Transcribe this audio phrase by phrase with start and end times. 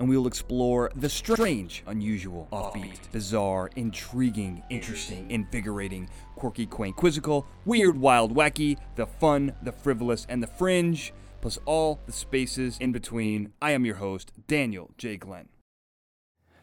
[0.00, 7.46] and we will explore the strange, unusual, offbeat, bizarre, intriguing, interesting, invigorating, quirky, quaint, quizzical,
[7.66, 11.12] weird, wild, wacky, the fun, the frivolous, and the fringe,
[11.42, 13.52] plus all the spaces in between.
[13.60, 15.18] I am your host, Daniel J.
[15.18, 15.50] Glenn.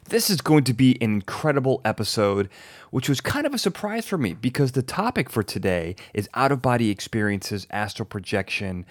[0.09, 2.49] This is going to be an incredible episode,
[2.89, 6.51] which was kind of a surprise for me because the topic for today is out
[6.51, 8.85] of body experiences, astral projection,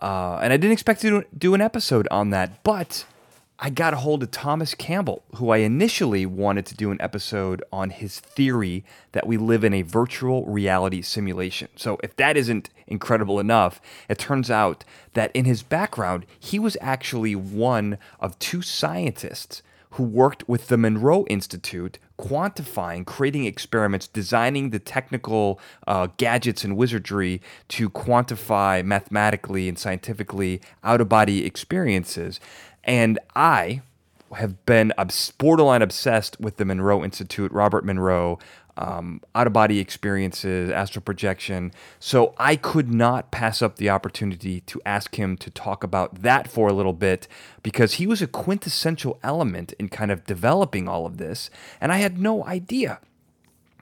[0.00, 3.04] uh, and I didn't expect to do an episode on that, but
[3.62, 7.62] I got a hold of Thomas Campbell, who I initially wanted to do an episode
[7.70, 11.68] on his theory that we live in a virtual reality simulation.
[11.76, 16.78] So, if that isn't incredible enough, it turns out that in his background, he was
[16.80, 19.60] actually one of two scientists
[19.94, 26.76] who worked with the Monroe Institute, quantifying, creating experiments, designing the technical uh, gadgets and
[26.76, 32.38] wizardry to quantify mathematically and scientifically out of body experiences.
[32.84, 33.82] And I
[34.36, 34.92] have been
[35.38, 38.38] borderline obsessed with the Monroe Institute, Robert Monroe,
[38.76, 41.72] um, out of body experiences, astral projection.
[41.98, 46.50] So I could not pass up the opportunity to ask him to talk about that
[46.50, 47.28] for a little bit
[47.62, 51.50] because he was a quintessential element in kind of developing all of this.
[51.80, 53.00] And I had no idea.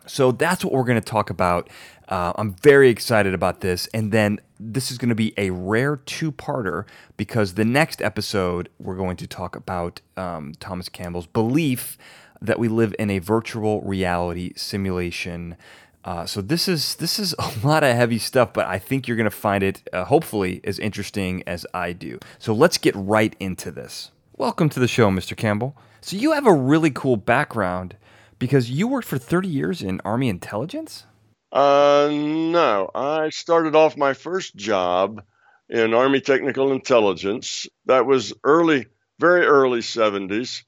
[0.09, 1.69] So that's what we're going to talk about.
[2.09, 3.87] Uh, I'm very excited about this.
[3.93, 6.85] And then this is going to be a rare two parter
[7.17, 11.99] because the next episode, we're going to talk about um, Thomas Campbell's belief
[12.41, 15.57] that we live in a virtual reality simulation.
[16.05, 19.17] Uh, so this is this is a lot of heavy stuff, but I think you're
[19.17, 22.19] going to find it uh, hopefully as interesting as I do.
[22.39, 24.11] So let's get right into this.
[24.37, 25.37] Welcome to the show, Mr.
[25.37, 25.77] Campbell.
[26.01, 27.97] So you have a really cool background
[28.39, 31.05] because you worked for 30 years in Army intelligence?
[31.51, 32.91] Uh, no.
[32.95, 35.23] I started off my first job
[35.69, 37.67] in Army Technical Intelligence.
[37.87, 38.87] That was early,
[39.19, 40.63] very early 70s.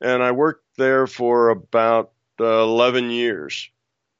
[0.00, 3.70] And I worked there for about uh, 11 years.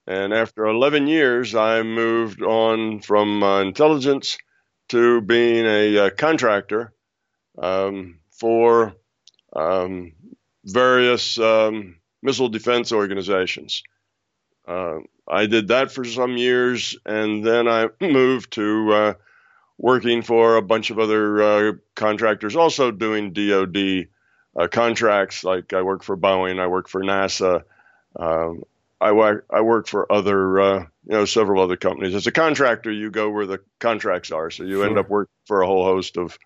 [0.07, 4.39] And after 11 years, I moved on from uh, intelligence
[4.91, 6.93] to being a, uh, contractor
[7.59, 8.95] um, for
[9.55, 10.13] um,
[10.65, 13.85] various um, missile defense organizations.
[14.67, 19.15] Uh, I did that for some years, and then I moved to uh,
[19.79, 24.09] working for a bunch of other uh, contractors, also doing DoD
[24.57, 25.45] uh, contracts.
[25.45, 27.63] Like I work for Boeing, I work for NASA.
[28.17, 28.65] Um,
[29.01, 29.11] I,
[29.51, 32.15] I work for other, uh, you know, several other companies.
[32.15, 34.87] As a contractor, you go where the contracts are, so you sure.
[34.87, 36.39] end up working for a whole host of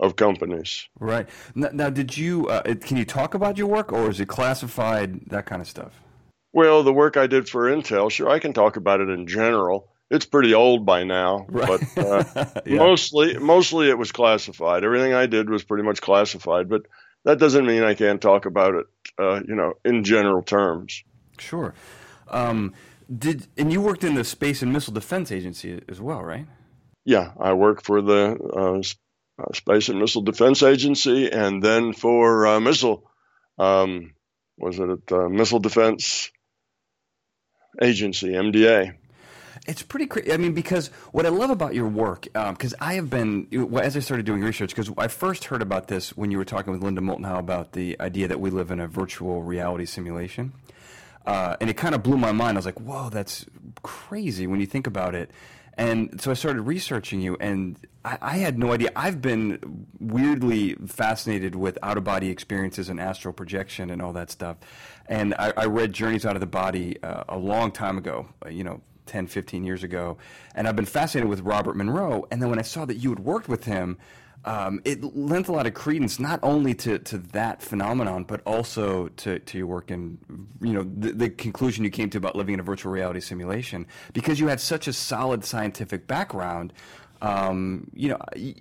[0.00, 0.88] of companies.
[0.98, 2.48] Right now, now did you?
[2.48, 5.28] Uh, can you talk about your work, or is it classified?
[5.28, 5.92] That kind of stuff.
[6.52, 9.88] Well, the work I did for Intel, sure, I can talk about it in general.
[10.10, 11.80] It's pretty old by now, right.
[11.94, 12.78] but uh, yeah.
[12.78, 14.82] mostly, mostly it was classified.
[14.82, 16.86] Everything I did was pretty much classified, but
[17.24, 18.86] that doesn't mean I can't talk about it,
[19.18, 21.04] uh, you know, in general terms.
[21.38, 21.74] Sure.
[22.28, 22.72] Um,
[23.16, 26.46] did and you worked in the Space and Missile Defense Agency as well, right?
[27.04, 28.82] Yeah, I worked for the uh,
[29.38, 33.10] uh, Space and Missile Defense Agency, and then for uh, missile,
[33.58, 34.14] um,
[34.56, 36.30] was it at uh, Missile Defense
[37.80, 38.94] Agency, MDA.
[39.66, 40.32] It's pretty crazy.
[40.32, 43.48] I mean, because what I love about your work, because um, I have been,
[43.80, 46.72] as I started doing research, because I first heard about this when you were talking
[46.72, 50.52] with Linda Moulton Howe about the idea that we live in a virtual reality simulation.
[51.26, 52.56] Uh, and it kind of blew my mind.
[52.56, 53.44] I was like, whoa, that's
[53.82, 55.30] crazy when you think about it.
[55.78, 58.90] And so I started researching you, and I, I, had no idea.
[58.96, 64.28] I've been weirdly fascinated with out of body experiences and astral projection and all that
[64.28, 64.56] stuff.
[65.06, 68.48] And I, I read Journeys Out of the Body uh, a long time ago, uh,
[68.48, 70.18] you know, 10, 15 years ago.
[70.56, 72.26] And I've been fascinated with Robert Monroe.
[72.32, 73.98] And then when I saw that you had worked with him,
[74.44, 79.08] um, it lent a lot of credence not only to, to that phenomenon, but also
[79.08, 80.18] to, to your work and
[80.60, 83.86] you know the, the, conclusion you came to about living in a virtual reality simulation
[84.12, 86.72] because you had such a solid scientific background.
[87.20, 88.18] Um, you know,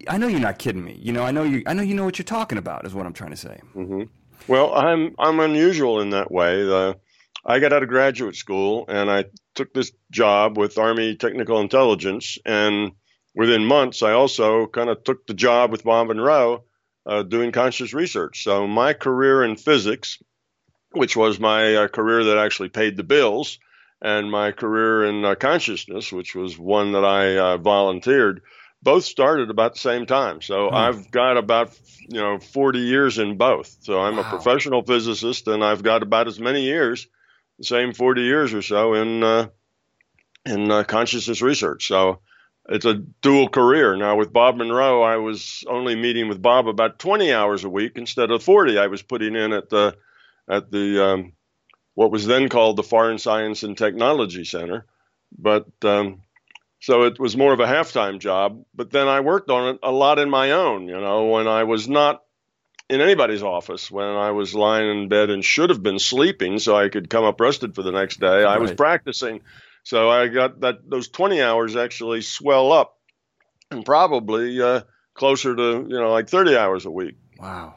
[0.08, 1.00] I know you're not kidding me.
[1.02, 1.64] You know, I know you.
[1.68, 2.86] I know you know what you're talking about.
[2.86, 3.60] Is what I'm trying to say.
[3.76, 4.04] Mm-hmm.
[4.48, 6.96] Well, I'm I'm unusual in that way.
[7.46, 9.26] I got out of graduate school and I
[9.56, 12.92] took this job with Army Technical Intelligence and
[13.38, 16.64] within months, I also kind of took the job with Bob Monroe
[17.06, 18.44] uh, doing conscious research.
[18.44, 20.18] So my career in physics,
[20.92, 23.60] which was my uh, career that actually paid the bills,
[24.02, 28.42] and my career in uh, consciousness, which was one that I uh, volunteered,
[28.82, 30.42] both started about the same time.
[30.42, 30.90] So Hmm.
[30.90, 31.72] I've got about
[32.10, 33.78] you know 40 years in both.
[33.82, 34.22] So I'm Wow.
[34.22, 37.08] a professional physicist, and I've got about as many years,
[37.60, 39.48] the same 40 years or so in uh,
[40.46, 41.88] in uh, consciousness research.
[41.88, 42.20] So
[42.70, 43.96] it's a dual career.
[43.96, 47.94] Now with Bob Monroe, I was only meeting with Bob about 20 hours a week
[47.96, 49.96] instead of 40 I was putting in at the
[50.50, 51.34] at the um,
[51.96, 54.86] what was then called the Foreign Science and Technology Center.
[55.38, 56.22] But um,
[56.80, 58.64] so it was more of a half-time job.
[58.76, 60.88] But then I worked on it a lot in my own.
[60.88, 62.24] You know, when I was not
[62.90, 66.76] in anybody's office, when I was lying in bed and should have been sleeping, so
[66.76, 69.42] I could come up rested for the next day, I was practicing.
[69.88, 72.98] So I got that those 20 hours actually swell up,
[73.72, 74.82] and probably uh,
[75.14, 77.16] closer to you know like 30 hours a week.
[77.40, 77.76] Wow.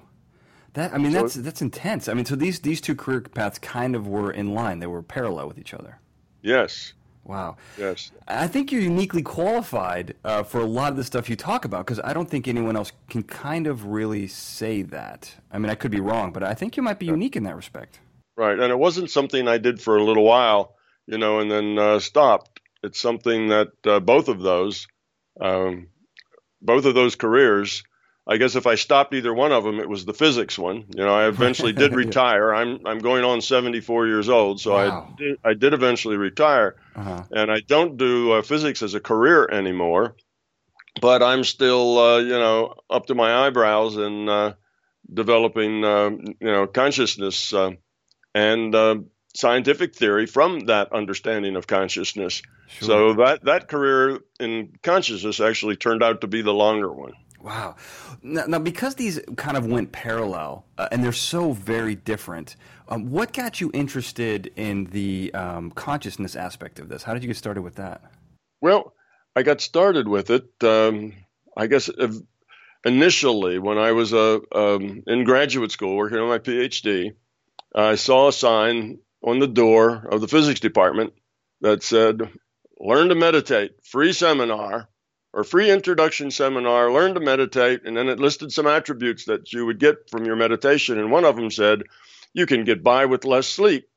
[0.72, 2.08] That I mean So- that's that's intense.
[2.08, 4.80] I mean so these these two career paths kind of were in line.
[4.80, 6.00] They were parallel with each other.
[6.42, 7.58] Yes, Wow.
[7.78, 8.10] yes.
[8.26, 11.86] I think you're uniquely qualified uh, for a lot of the stuff you talk about
[11.86, 15.32] because I don't think anyone else can kind of really say that.
[15.52, 17.54] I mean, I could be wrong, but I think you might be unique in that
[17.54, 18.00] respect.
[18.36, 20.74] Right, and it wasn't something I did for a little while,
[21.10, 22.60] you know, and then uh, stopped.
[22.82, 24.86] It's something that uh, both of those,
[25.40, 25.88] um,
[26.62, 27.82] both of those careers.
[28.26, 30.84] I guess if I stopped either one of them, it was the physics one.
[30.94, 32.54] You know, I eventually did retire.
[32.54, 34.78] I'm I'm going on 74 years old, so Wow.
[35.08, 37.24] I did, I did eventually retire, Uh-huh.
[37.32, 40.14] and I don't do uh, physics as a career anymore.
[41.00, 44.54] But I'm still, uh, you know, up to my eyebrows in uh,
[45.12, 47.70] developing, uh, you know, consciousness uh,
[48.34, 48.96] and uh,
[49.34, 52.42] scientific theory from that understanding of consciousness.
[52.68, 52.86] Sure.
[52.86, 57.12] So that that career in consciousness actually turned out to be the longer one.
[57.42, 57.76] Wow.
[58.22, 62.56] Now, now because these kind of went parallel uh, and they're so very different,
[62.88, 67.02] um, what got you interested in the um, consciousness aspect of this?
[67.02, 68.02] How did you get started with that?
[68.60, 68.94] Well,
[69.34, 70.50] I got started with it.
[70.62, 71.14] Um,
[71.56, 72.12] I guess uh,
[72.84, 77.12] initially when I was uh, um, in graduate school working on my PhD,
[77.74, 81.12] I saw a sign on the door of the physics department
[81.60, 82.28] that said,
[82.78, 84.88] "Learn to meditate, free seminar."
[85.32, 89.64] Or free introduction seminar, learn to meditate, and then it listed some attributes that you
[89.64, 90.98] would get from your meditation.
[90.98, 91.84] And one of them said,
[92.32, 93.88] you can get by with less sleep.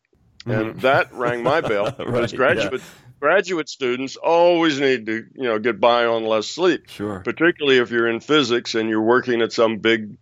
[0.46, 1.92] And that rang my bell.
[1.92, 2.12] Mm-hmm.
[2.12, 2.82] Right, graduate
[3.20, 7.22] graduate students always need to, you know, get by on less sleep, Sure.
[7.22, 10.18] particularly if you're in physics and you're working at some big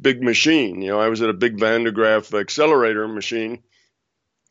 [0.00, 0.82] big machine.
[0.82, 3.62] You know, I was at a big Van de Graaff accelerator machine,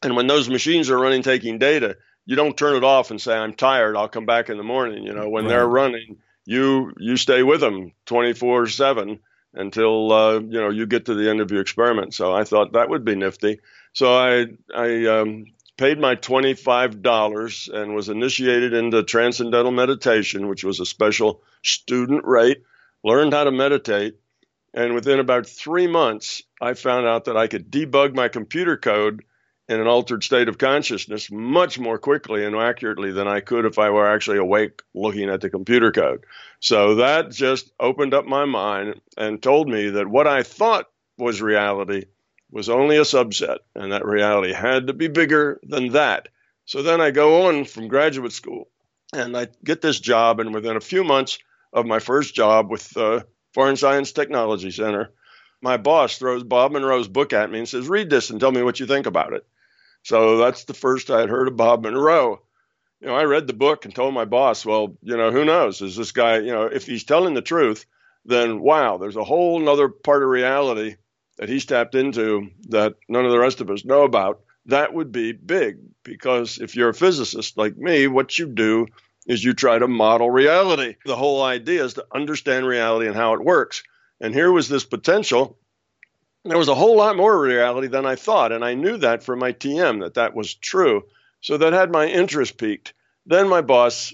[0.02, 3.34] and when those machines are running taking data, you don't turn it off and say
[3.34, 7.18] I'm tired, I'll come back in the morning, you know, when they're running, you you
[7.18, 9.20] stay with them 24/7
[9.54, 12.14] until uh, you know you get to the end of your experiment.
[12.14, 13.60] So I thought that would be nifty.
[13.94, 15.46] So I I um,
[15.80, 22.64] paid my $25 and was initiated into transcendental meditation, which was a special student rate,
[23.04, 24.20] learned how to meditate.
[24.74, 29.24] And within about three months, I found out that I could debug my computer code
[29.70, 33.78] in an altered state of consciousness much more quickly and accurately than I could if
[33.78, 36.26] I were actually awake looking at the computer code.
[36.60, 40.90] So that just opened up my mind and told me that what I thought
[41.20, 42.06] was reality
[42.52, 46.30] was only a subset, and that reality had to be bigger than that.
[46.66, 48.70] So then I go on from graduate school
[49.14, 51.38] and I get this job, and within a few months
[51.72, 55.12] of my first job with the Foreign Science Technology Center,
[55.62, 58.64] my boss throws Bob Monroe's book at me and says, Read this and tell me
[58.64, 59.46] what you think about it.
[60.10, 62.42] So that's the first I had heard of Bob Monroe.
[63.00, 65.84] You know, I read the book and told my boss, well, you know, who knows?
[65.84, 67.86] Is this guy, you know, if he's telling the truth,
[68.26, 70.96] then wow, there's a whole nother part of reality
[71.38, 74.42] that he's tapped into that none of the rest of us know about.
[74.66, 78.88] That would be big because if you're a physicist like me, what you do
[79.28, 80.96] is you try to model reality.
[81.06, 83.84] The whole idea is to understand reality and how it works.
[84.20, 85.60] And here was this potential
[86.50, 89.40] there was a whole lot more reality than I thought, and I knew that from
[89.40, 91.04] my TM that that was true.
[91.42, 92.94] So that had my interest piqued.
[93.26, 94.14] Then my boss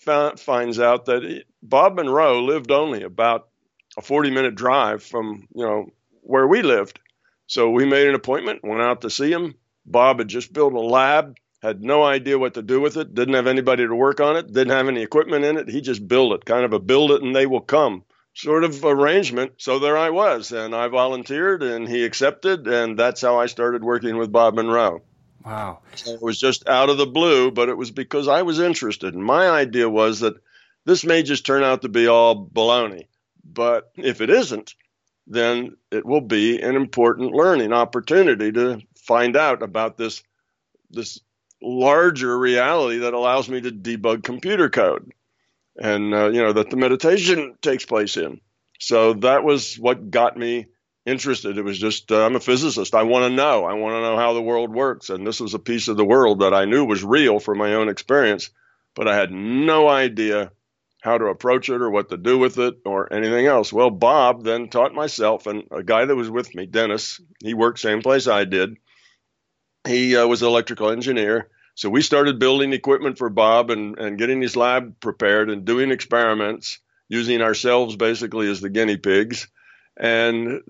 [0.00, 3.48] found, finds out that he, Bob Monroe lived only about
[3.96, 5.90] a 40 minute drive from you know
[6.22, 6.98] where we lived.
[7.46, 9.54] So we made an appointment, went out to see him.
[9.84, 13.34] Bob had just built a lab, had no idea what to do with it, didn't
[13.34, 15.68] have anybody to work on it, didn't have any equipment in it.
[15.68, 18.02] He just built it, kind of a build it and they will come
[18.36, 19.52] sort of arrangement.
[19.56, 23.82] So there I was, and I volunteered, and he accepted, and that's how I started
[23.82, 25.02] working with Bob Monroe.
[25.44, 25.80] Wow.
[26.06, 29.14] It was just out of the blue, but it was because I was interested.
[29.14, 30.34] And my idea was that
[30.84, 33.06] this may just turn out to be all baloney,
[33.44, 34.74] but if it isn't,
[35.26, 40.22] then it will be an important learning opportunity to find out about this
[40.90, 41.20] this
[41.62, 45.10] larger reality that allows me to debug computer code.
[45.78, 48.40] And uh, you know that the meditation takes place in.
[48.78, 50.66] So that was what got me
[51.04, 51.56] interested.
[51.56, 52.94] It was just uh, I'm a physicist.
[52.94, 53.64] I want to know.
[53.64, 56.04] I want to know how the world works, and this was a piece of the
[56.04, 58.50] world that I knew was real from my own experience,
[58.94, 60.50] but I had no idea
[61.02, 63.72] how to approach it or what to do with it or anything else.
[63.72, 67.20] Well, Bob then taught myself and a guy that was with me, Dennis.
[67.40, 68.76] He worked same place I did.
[69.86, 71.48] He uh, was an electrical engineer.
[71.76, 75.90] So we started building equipment for Bob and, and getting his lab prepared and doing
[75.90, 79.46] experiments using ourselves basically as the guinea pigs.
[79.94, 80.62] And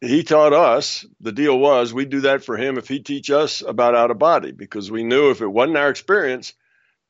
[0.00, 3.60] he taught us the deal was we'd do that for him if he'd teach us
[3.60, 6.54] about out of body because we knew if it wasn't our experience,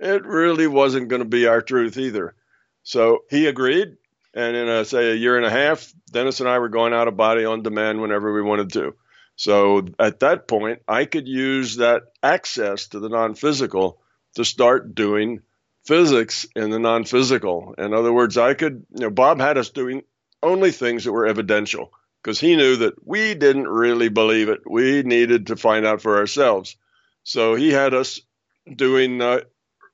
[0.01, 2.35] it really wasn't going to be our truth either.
[2.85, 3.99] So he agreed.
[4.33, 7.07] And in a, say a year and a half, Dennis and I were going out
[7.07, 8.95] of body on demand whenever we wanted to.
[9.37, 14.01] So at that point, I could use that access to the non physical
[14.35, 15.41] to start doing
[15.85, 17.75] physics in the non physical.
[17.79, 20.03] In other words, I could, you know, Bob had us doing
[20.43, 24.61] only things that were evidential because he knew that we didn't really believe it.
[24.69, 26.77] We needed to find out for ourselves.
[27.25, 28.21] So he had us
[28.75, 29.41] doing uh,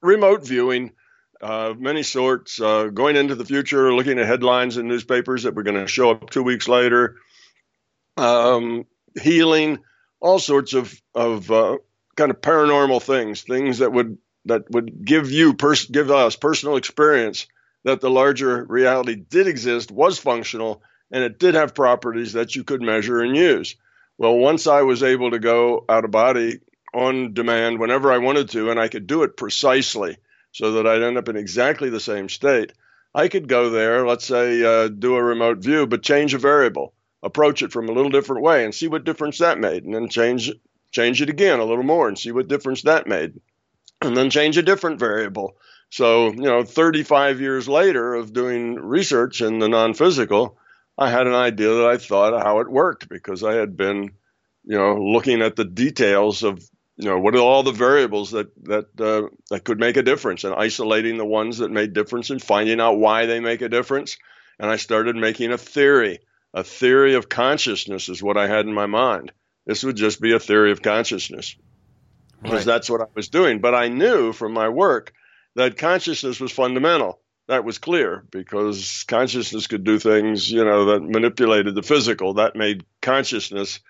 [0.03, 0.93] remote viewing
[1.41, 5.63] uh, many sorts, uh, going into the future, looking at headlines in newspapers that were
[5.63, 7.17] going to show up two weeks later,
[8.17, 8.87] um,
[9.21, 9.79] healing,
[10.21, 11.79] all sorts of of uh,
[12.17, 16.77] kind of paranormal things, things that would that would give you pers- give us personal
[16.77, 17.47] experience
[17.85, 22.65] that the larger reality did exist, was functional, and it did have properties that you
[22.65, 23.77] could measure and use.
[24.19, 26.61] Well, once I was able to go out of body
[26.93, 30.17] on demand whenever I wanted to, and I could do it precisely
[30.53, 32.73] so that I'd end up in exactly the same state.
[33.15, 36.95] I could go there, let's say, uh, do a remote view, but change a variable,
[37.23, 40.09] approach it from a little different way, and see what difference that made, and then
[40.09, 40.51] change
[40.91, 43.41] change it again a little more and see what difference that made,
[44.01, 45.57] and then change a different variable.
[45.91, 50.59] So, you know, 35 years later of doing research in the non-physical,
[50.99, 54.11] I had an idea that I thought how it worked because I had been,
[54.65, 58.49] you know, looking at the details of you know what are all the variables that
[58.65, 62.43] that uh, that could make a difference and isolating the ones that made difference and
[62.43, 64.19] finding out why they make a difference
[64.59, 66.19] and i started making a theory
[66.59, 69.33] a theory of consciousness is what i had in my mind
[69.67, 71.57] this would just be a theory of consciousness
[72.43, 72.67] because right.
[72.67, 75.13] that's what i was doing but i knew from my work
[75.55, 81.03] that consciousness was fundamental that was clear because consciousness could do things you know that
[81.03, 83.81] manipulated the physical that made consciousness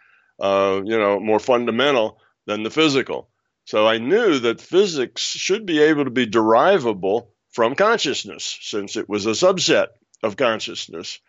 [0.41, 3.29] uh, you know more fundamental than the physical.
[3.65, 9.09] So I knew that physics should be able to be derivable from consciousness since it
[9.09, 9.89] was a subset
[10.23, 11.21] of consciousness.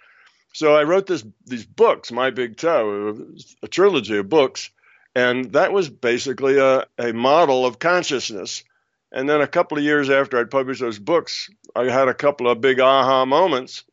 [0.53, 3.15] So I wrote this these books, My Big Toe,
[3.61, 4.71] a trilogy of books,
[5.15, 8.63] and that was basically a, a model of consciousness.
[9.11, 12.47] And then a couple of years after I'd published those books, I had a couple
[12.47, 13.83] of big aha moments.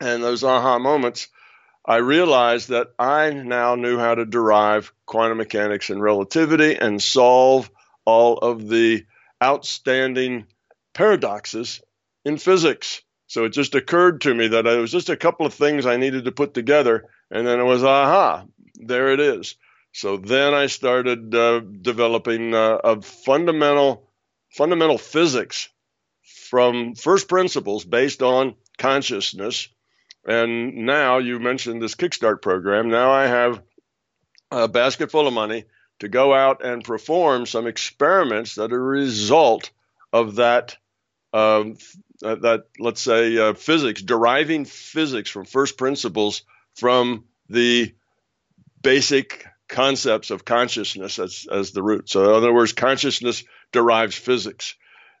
[0.00, 1.28] And those aha moments
[1.88, 7.70] I realized that I now knew how to derive quantum mechanics and relativity and solve
[8.04, 9.06] all of the
[9.42, 10.46] outstanding
[10.92, 11.80] paradoxes
[12.26, 13.00] in physics.
[13.28, 15.96] So it just occurred to me that it was just a couple of things I
[15.96, 18.44] needed to put together, and then it was aha,
[18.74, 19.54] there it is.
[19.92, 24.10] So then I started uh, developing uh, a fundamental
[24.50, 25.68] fundamental physics
[26.50, 29.68] from first principles based on consciousness
[30.28, 32.90] and now you mentioned this Kickstart program.
[32.90, 33.62] Now I have
[34.50, 35.64] a basket full of money
[36.00, 39.70] to go out and perform some experiments that are a result
[40.12, 40.76] of that
[41.32, 41.76] um,
[42.20, 46.42] that let's say uh, physics, deriving physics from first principles
[46.74, 47.94] from the
[48.82, 52.08] basic concepts of consciousness as, as the root.
[52.08, 54.74] So, in other words, consciousness derives physics,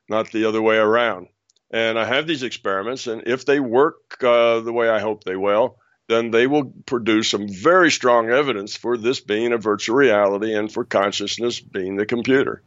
[0.08, 1.28] not the other way around.
[1.70, 5.36] And I have these experiments, and if they work uh, the way I hope they
[5.36, 5.78] will,
[6.08, 10.72] then they will produce some very strong evidence for this being a virtual reality and
[10.72, 12.62] for consciousness being the computer.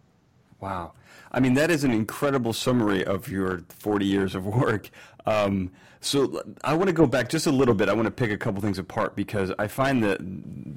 [0.60, 0.94] Wow.
[1.32, 4.90] I mean, that is an incredible summary of your 40 years of work.
[5.26, 5.72] Um,
[6.02, 7.88] so I want to go back just a little bit.
[7.88, 10.20] I want to pick a couple things apart because I find that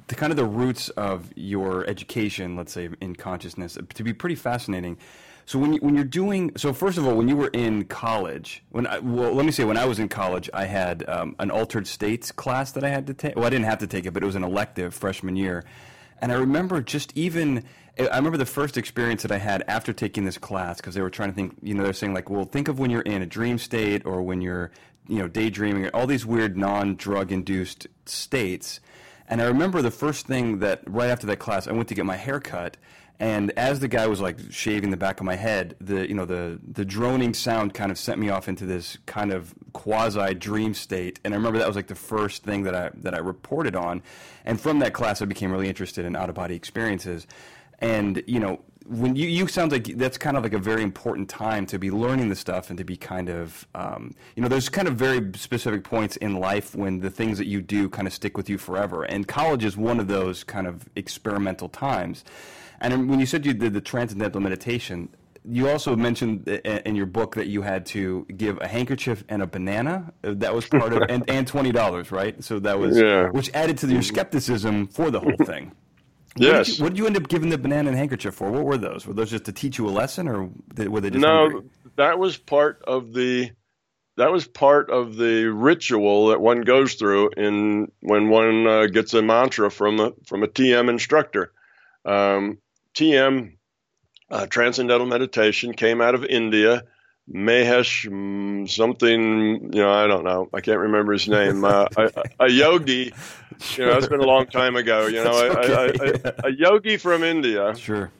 [0.07, 4.35] the kind of the roots of your education, let's say in consciousness, to be pretty
[4.35, 4.97] fascinating.
[5.47, 8.63] So when you, when you're doing so, first of all, when you were in college,
[8.69, 11.51] when I, well, let me say when I was in college, I had um, an
[11.51, 13.35] altered states class that I had to take.
[13.35, 15.63] Well, I didn't have to take it, but it was an elective freshman year,
[16.21, 17.63] and I remember just even.
[17.97, 21.09] I remember the first experience that I had after taking this class because they were
[21.09, 21.55] trying to think.
[21.61, 24.21] You know, they're saying like, well, think of when you're in a dream state or
[24.21, 24.71] when you're,
[25.07, 28.81] you know, daydreaming, all these weird non-drug induced states
[29.27, 32.05] And I remember the first thing that right after that class, I went to get
[32.05, 32.77] my hair cut.
[33.19, 36.25] And as the guy was like shaving the back of my head, the you know
[36.25, 40.73] the the droning sound kind of sent me off into this kind of quasi dream
[40.73, 41.19] state.
[41.23, 44.01] And I remember that was like the first thing that I that I reported on.
[44.43, 47.25] And from that class, I became really interested in out of body experiences.
[47.79, 51.27] And you know, when you you sound like that's kind of like a very important
[51.27, 54.69] time to be learning the stuff and to be kind of um, you know there's
[54.69, 58.13] kind of very specific points in life when the things that you do kind of
[58.13, 62.23] stick with you forever and college is one of those kind of experimental times
[62.81, 65.09] and when you said you did the transcendental meditation
[65.47, 69.47] you also mentioned in your book that you had to give a handkerchief and a
[69.47, 70.11] banana.
[70.21, 72.43] That was part of, and, and twenty dollars, right?
[72.43, 73.29] So that was, yeah.
[73.29, 75.71] which added to your skepticism for the whole thing.
[76.37, 76.51] Yes.
[76.57, 78.51] What did, you, what did, you, end up giving the banana and handkerchief for?
[78.51, 79.07] What were those?
[79.07, 81.49] Were those just to teach you a lesson, or were they just no?
[81.49, 81.69] Hungry?
[81.95, 83.51] That was part of the
[84.17, 89.13] that was part of the ritual that one goes through in when one uh, gets
[89.13, 91.53] a mantra from a from a TM instructor.
[92.03, 92.57] Um,
[92.95, 93.53] TM
[94.29, 96.83] uh, Transcendental Meditation came out of India.
[97.33, 100.47] Mahesh mm, something, you know, I don't know.
[100.53, 101.63] I can't remember his name.
[101.65, 102.11] Uh, a,
[102.41, 103.13] a, yogi
[103.75, 105.07] you know, it's been a long time ago.
[105.07, 106.13] You know, okay.
[106.23, 108.11] a, a, a, yogi from India, sure,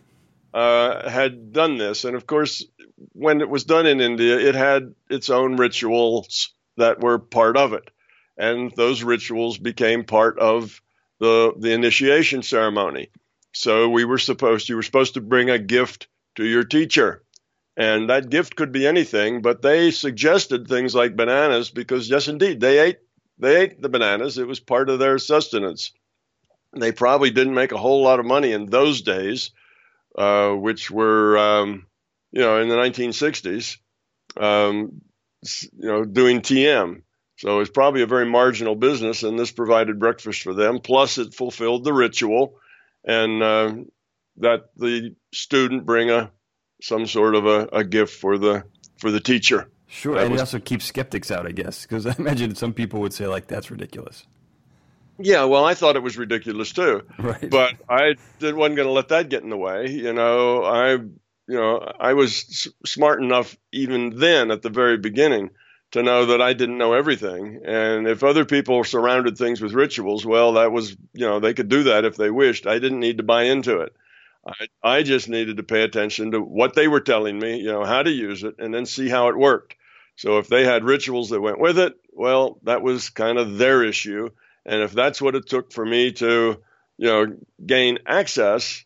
[0.53, 2.65] uh, had done this, and of course,
[3.13, 7.73] when it was done in India, it had its own rituals that were part of
[7.73, 7.89] it,
[8.37, 10.81] and those rituals became part of
[11.19, 13.09] the the initiation ceremony.
[13.55, 17.23] So we were supposed you were supposed to bring a gift to your teacher.
[17.77, 22.59] And that gift could be anything, but they suggested things like bananas because, yes, indeed,
[22.59, 22.99] they ate
[23.37, 24.37] they ate the bananas.
[24.37, 25.93] It was part of their sustenance.
[26.73, 29.51] They probably didn't make a whole lot of money in those days,
[30.17, 31.85] uh, which were, um,
[32.31, 33.77] you know, in the 1960s,
[34.35, 35.01] um,
[35.73, 37.03] you know, doing TM.
[37.37, 40.79] So it's probably a very marginal business, and this provided breakfast for them.
[40.79, 42.59] Plus, it fulfilled the ritual,
[43.05, 43.73] and uh,
[44.37, 46.31] that the student bring a
[46.81, 48.63] some sort of a, a gift for the
[48.97, 49.69] for the teacher.
[49.87, 52.73] Sure, that and was, it also keeps skeptics out, I guess, because I imagine some
[52.73, 54.25] people would say like that's ridiculous.
[55.17, 57.49] Yeah, well, I thought it was ridiculous too, right.
[57.49, 59.89] but I didn't wasn't going to let that get in the way.
[59.89, 61.11] You know, I you
[61.47, 65.51] know I was s- smart enough even then at the very beginning
[65.95, 70.25] to know that I didn't know everything, and if other people surrounded things with rituals,
[70.25, 72.67] well, that was you know they could do that if they wished.
[72.67, 73.95] I didn't need to buy into it.
[74.45, 77.83] I, I just needed to pay attention to what they were telling me, you know,
[77.83, 79.75] how to use it, and then see how it worked.
[80.17, 83.83] So if they had rituals that went with it, well, that was kind of their
[83.83, 84.29] issue.
[84.65, 86.61] And if that's what it took for me to,
[86.97, 88.84] you know, gain access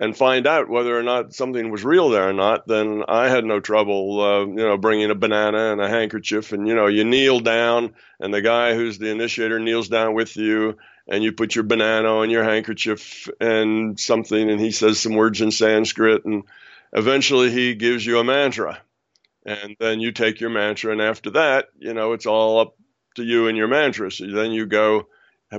[0.00, 3.44] and find out whether or not something was real there or not, then I had
[3.44, 6.52] no trouble, uh, you know, bringing a banana and a handkerchief.
[6.52, 10.36] And, you know, you kneel down, and the guy who's the initiator kneels down with
[10.36, 15.14] you, and you put your banana on your handkerchief and something, and he says some
[15.14, 16.44] words in Sanskrit, and
[16.92, 18.80] eventually he gives you a mantra
[19.46, 22.76] and then you take your mantra and after that you know it's all up
[23.16, 25.06] to you and your mantra so then you go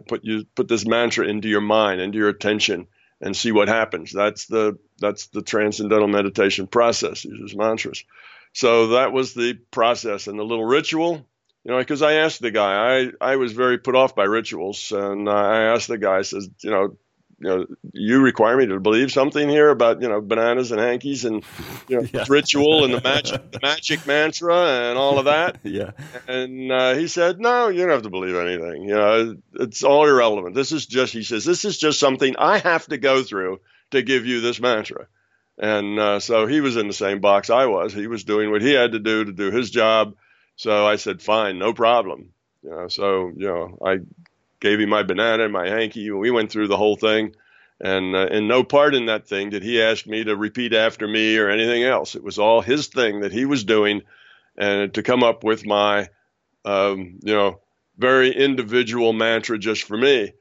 [0.08, 2.88] put you put this mantra into your mind into your attention
[3.22, 4.12] and see what happens.
[4.12, 8.04] That's the that's the transcendental meditation process uses mantras.
[8.54, 11.26] So that was the process and the little ritual.
[11.64, 14.92] You know because i asked the guy i i was very put off by rituals
[14.92, 16.98] and i asked the guy I says you know
[17.42, 21.26] you know, you require me to believe something here about you know bananas and hankies
[21.26, 21.44] and
[21.88, 22.26] you know yeah.
[22.30, 25.58] ritual and the magic the magic mantra and all of that.
[25.64, 25.92] yeah.
[26.28, 28.84] And uh, he said, no, you don't have to believe anything.
[28.84, 30.54] You know, it's all irrelevant.
[30.54, 34.04] This is just he says this is just something I have to go through to
[34.04, 35.08] give you this mantra.
[35.58, 37.92] And uh, so he was in the same box I was.
[37.92, 40.16] He was doing what he had to do to do his job.
[40.58, 42.30] So I said, fine, no problem.
[42.62, 43.98] You know, so you know, I
[44.62, 46.10] gave him my banana and my hanky.
[46.12, 47.36] We went through the whole thing.
[47.82, 51.08] And uh, in no part in that thing did he ask me to repeat after
[51.08, 52.16] me or anything else.
[52.16, 54.04] It was all his thing that he was doing,
[54.56, 56.10] and to come up with my,
[56.64, 57.60] um, you know,
[57.98, 60.34] very individual mantra just for me.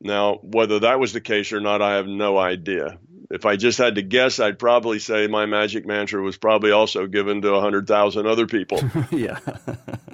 [0.00, 2.98] Now, whether that was the case or not, I have no idea.
[3.30, 7.06] If I just had to guess, I'd probably say my magic mantra was probably also
[7.06, 8.80] given to 100,000 other people.
[9.12, 9.38] yeah.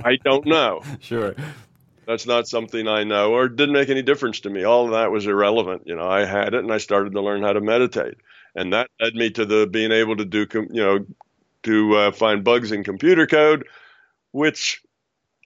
[0.04, 0.82] I don't know.
[1.00, 1.34] Sure.
[2.06, 4.62] That's not something I know or didn't make any difference to me.
[4.62, 5.82] All of that was irrelevant.
[5.86, 8.14] You know, I had it and I started to learn how to meditate.
[8.54, 11.06] And that led me to the being able to do, you know,
[11.64, 13.66] to uh, find bugs in computer code,
[14.30, 14.82] which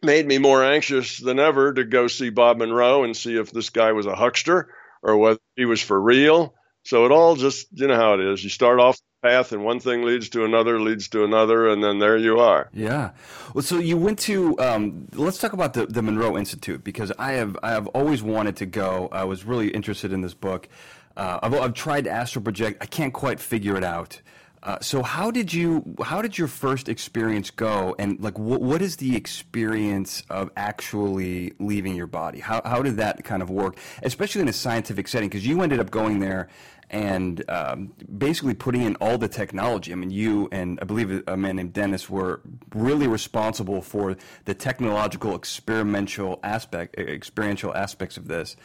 [0.03, 3.70] made me more anxious than ever to go see Bob Monroe and see if this
[3.70, 4.68] guy was a huckster
[5.03, 6.55] or whether he was for real.
[6.85, 8.44] So it all just, you know how it is.
[8.44, 11.98] You start off path, and one thing leads to another, leads to another, and then
[11.98, 12.68] there you are.
[12.72, 13.11] Yeah.
[13.54, 14.59] Well, so you went to.
[14.59, 18.56] Um, let's talk about the, the Monroe Institute because I have I have always wanted
[18.56, 19.09] to go.
[19.12, 20.68] I was really interested in this book.
[21.16, 22.83] Uh, I've, I've tried to astral project.
[22.83, 24.20] I can't quite figure it out.
[24.62, 28.83] Uh, so how did you how did your first experience go and like what what
[28.83, 33.79] is the experience of actually leaving your body how how did that kind of work
[34.03, 36.46] especially in a scientific setting because you ended up going there
[36.90, 39.92] and um, basically putting in all the technology.
[39.92, 42.40] I mean, you and I believe a man named Dennis were
[42.75, 48.57] really responsible for the technological experimental aspect, experiential aspects of this.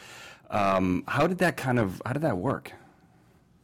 [0.50, 2.72] Um, how did that kind of how did that work?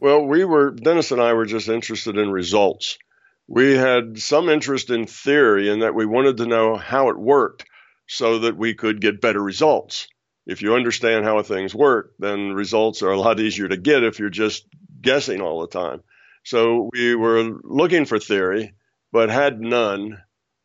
[0.02, 2.98] Well, we were Dennis and I were just interested in results.
[3.46, 7.66] We had some interest in theory in that we wanted to know how it worked
[8.08, 10.08] so that we could get better results
[10.46, 14.18] if you understand how things work, then results are a lot easier to get if
[14.18, 14.66] you're just
[15.00, 16.02] guessing all the time.
[16.42, 18.74] So we were looking for theory,
[19.12, 20.20] but had none.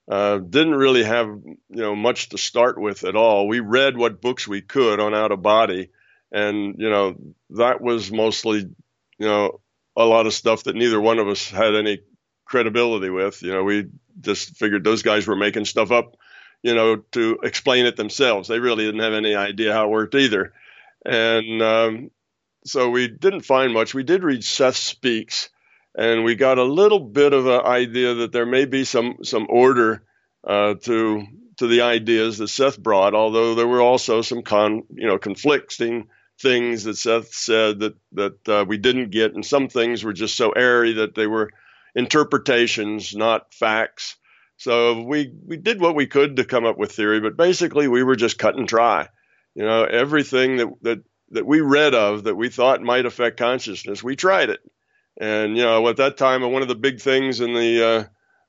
[0.09, 3.47] Uh, didn't really have you know much to start with at all.
[3.47, 5.89] We read what books we could on out of body,
[6.31, 7.15] and you know
[7.51, 8.69] that was mostly
[9.17, 9.59] you know
[9.95, 11.99] a lot of stuff that neither one of us had any
[12.45, 13.41] credibility with.
[13.41, 13.87] You know, we
[14.19, 16.15] just figured those guys were making stuff up
[16.63, 18.47] you know, to explain it themselves.
[18.47, 20.53] They really didn't have any idea how it worked either.
[21.05, 22.11] And um,
[22.65, 23.93] so we didn't find much.
[23.93, 25.49] We did read Seth Speaks,
[25.97, 29.47] and we got a little bit of an idea that there may be some some
[29.49, 30.03] order
[30.45, 31.23] uh, to
[31.57, 33.13] to the ideas that Seth brought.
[33.13, 36.07] Although there were also some con you know conflicting
[36.39, 40.35] things that Seth said that that uh, we didn't get, and some things were just
[40.35, 41.51] so airy that they were
[41.95, 44.15] interpretations, not facts.
[44.57, 48.03] So we we did what we could to come up with theory, but basically we
[48.03, 49.09] were just cut and dry.
[49.55, 50.99] You know, everything that that
[51.31, 54.59] that we read of that we thought might affect consciousness, we tried it.
[55.19, 58.03] And you know, at that time, one of the big things in the uh,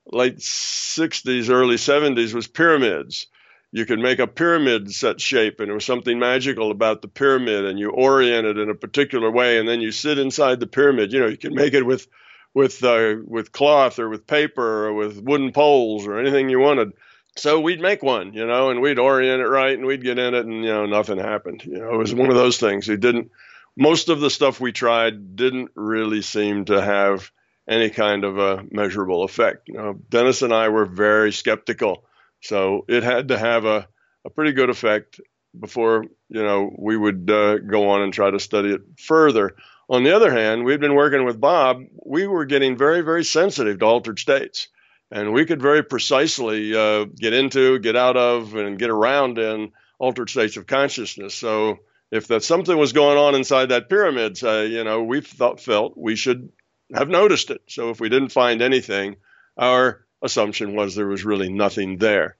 [0.07, 3.27] late '60s, early '70s was pyramids.
[3.70, 7.66] You could make a pyramid set shape, and there was something magical about the pyramid,
[7.66, 11.12] and you orient it in a particular way, and then you sit inside the pyramid.
[11.12, 12.07] You know, you can make it with
[12.54, 16.92] with uh, with cloth or with paper or with wooden poles or anything you wanted.
[17.37, 20.35] So we'd make one, you know, and we'd orient it right and we'd get in
[20.35, 21.62] it and you know nothing happened.
[21.64, 22.88] You know, it was one of those things.
[22.88, 23.31] It didn't
[23.76, 27.31] most of the stuff we tried didn't really seem to have
[27.68, 29.68] any kind of a measurable effect.
[29.68, 32.04] You know, Dennis and I were very skeptical.
[32.40, 33.88] So it had to have a,
[34.24, 35.20] a pretty good effect
[35.59, 39.57] before, you know, we would uh, go on and try to study it further.
[39.88, 41.83] On the other hand, we'd been working with Bob.
[42.05, 44.68] We were getting very, very sensitive to altered states.
[45.11, 49.72] And we could very precisely uh, get into, get out of, and get around in
[49.98, 51.35] altered states of consciousness.
[51.35, 51.79] So
[52.11, 55.96] if that something was going on inside that pyramid, uh, you know, we thought, felt
[55.96, 56.51] we should
[56.94, 57.62] have noticed it.
[57.68, 59.16] So if we didn't find anything,
[59.57, 62.37] our assumption was there was really nothing there.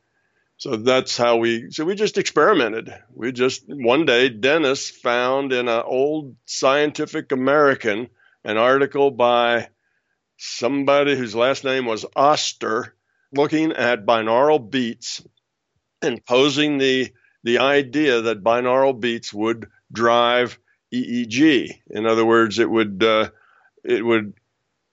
[0.57, 1.71] So that's how we.
[1.71, 2.93] So we just experimented.
[3.15, 8.09] We just one day Dennis found in an old Scientific American
[8.45, 9.69] an article by
[10.39, 12.95] somebody whose last name was Oster,
[13.33, 15.23] looking at binaural beats
[16.03, 17.13] and posing the
[17.45, 20.59] the idea that binaural beats would drive
[20.93, 21.81] EEG.
[21.91, 23.31] In other words, it would uh,
[23.85, 24.35] it would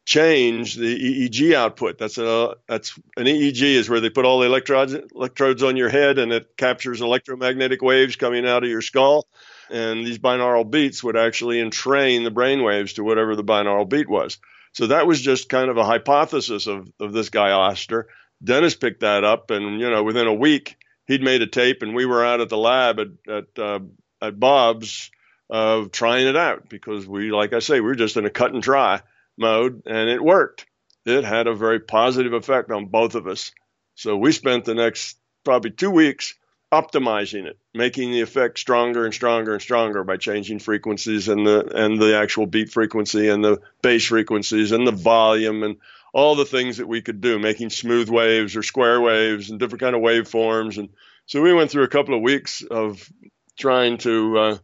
[0.05, 1.97] change the EEG output.
[1.97, 5.89] That's a that's an EEG is where they put all the electrodes electrodes on your
[5.89, 9.27] head and it captures electromagnetic waves coming out of your skull.
[9.71, 14.07] And these binaural beats would actually entrain the brain waves to whatever the binaural beat
[14.07, 14.37] was.
[14.73, 18.07] So that was just kind of a hypothesis of, of this guy Oster.
[18.43, 21.95] Dennis picked that up, and you know, within a week, he'd made a tape, and
[21.95, 23.79] we were out at the lab at at, uh,
[24.21, 25.09] at Bob's
[25.49, 28.53] of trying it out because we, like I say, we were just in a cut
[28.53, 29.01] and dry
[29.37, 30.65] mode, and it worked.
[31.05, 33.51] It had a very positive effect on both of us.
[33.95, 36.35] So we spent the next probably two weeks
[36.71, 41.83] optimizing it, making the effect stronger and stronger and stronger by changing frequencies and the
[41.83, 45.77] and the actual beat frequency and the bass frequencies and the volume and
[46.13, 49.81] all the things that we could do, making smooth waves or square waves and different
[49.81, 50.77] kind of waveforms.
[50.77, 50.89] And
[51.25, 53.09] so we went through a couple of weeks of
[53.57, 54.57] trying to uh,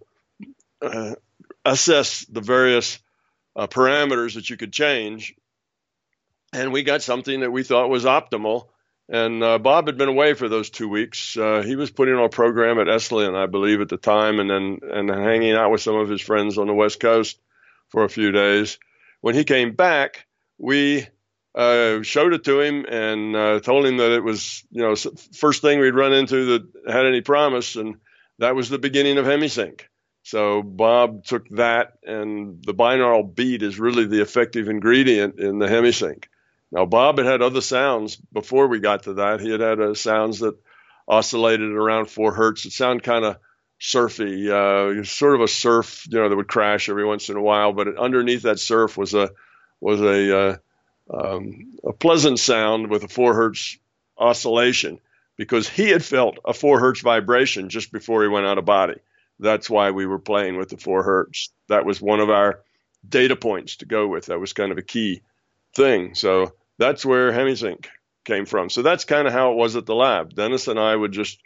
[0.82, 1.16] uh,
[1.66, 3.00] assess the various
[3.56, 5.36] uh, parameters that you could change.
[6.54, 8.68] And we got something that we thought was optimal.
[9.10, 11.36] And uh, Bob had been away for those two weeks.
[11.36, 14.50] Uh, he was putting on a program at Esalen, I believe, at the time, and
[14.50, 17.40] then and hanging out with some of his friends on the West Coast
[17.90, 18.80] for a few days.
[19.20, 20.26] When he came back,
[20.58, 21.08] we
[21.54, 24.96] uh, showed it to him and uh, told him that it was, you know,
[25.34, 27.98] first thing we'd run into that had any promise, and
[28.40, 29.82] that was the beginning of HemiSync.
[30.24, 35.68] So Bob took that, and the binaural beat is really the effective ingredient in the
[35.68, 36.26] Hemisync.
[36.72, 39.42] Now, Bob had had other sounds before we got to that.
[39.42, 40.56] He had had uh, sounds that
[41.08, 42.66] oscillated around four hertz.
[42.66, 43.38] It sounded kind of
[43.80, 47.42] surfy, uh, sort of a surf, you know, that would crash every once in a
[47.42, 47.74] while.
[47.74, 49.32] But underneath that surf was a
[49.82, 50.58] was a uh,
[51.14, 53.78] um, a pleasant sound with a four hertz
[54.18, 55.00] oscillation
[55.36, 58.96] because he had felt a four hertz vibration just before he went out of body.
[59.42, 61.50] That's why we were playing with the four hertz.
[61.68, 62.62] That was one of our
[63.08, 64.28] data points to go with.
[64.28, 65.24] That was kind of a key
[65.76, 66.16] thing.
[66.16, 67.88] So that's where Hemisync
[68.24, 68.70] came from.
[68.70, 70.36] So that's kind of how it was at the lab.
[70.36, 71.40] Dennis and I would just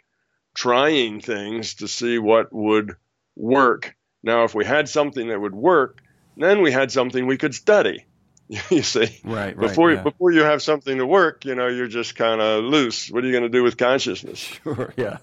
[0.54, 2.96] trying things to see what would
[3.34, 3.94] work.
[4.22, 6.02] Now, if we had something that would work,
[6.36, 8.04] then we had something we could study.
[8.70, 9.58] you see, right, right.
[9.58, 10.02] Before yeah.
[10.02, 13.10] before you have something to work, you know, you're just kind of loose.
[13.10, 14.38] What are you going to do with consciousness?
[14.62, 15.18] Sure, yeah.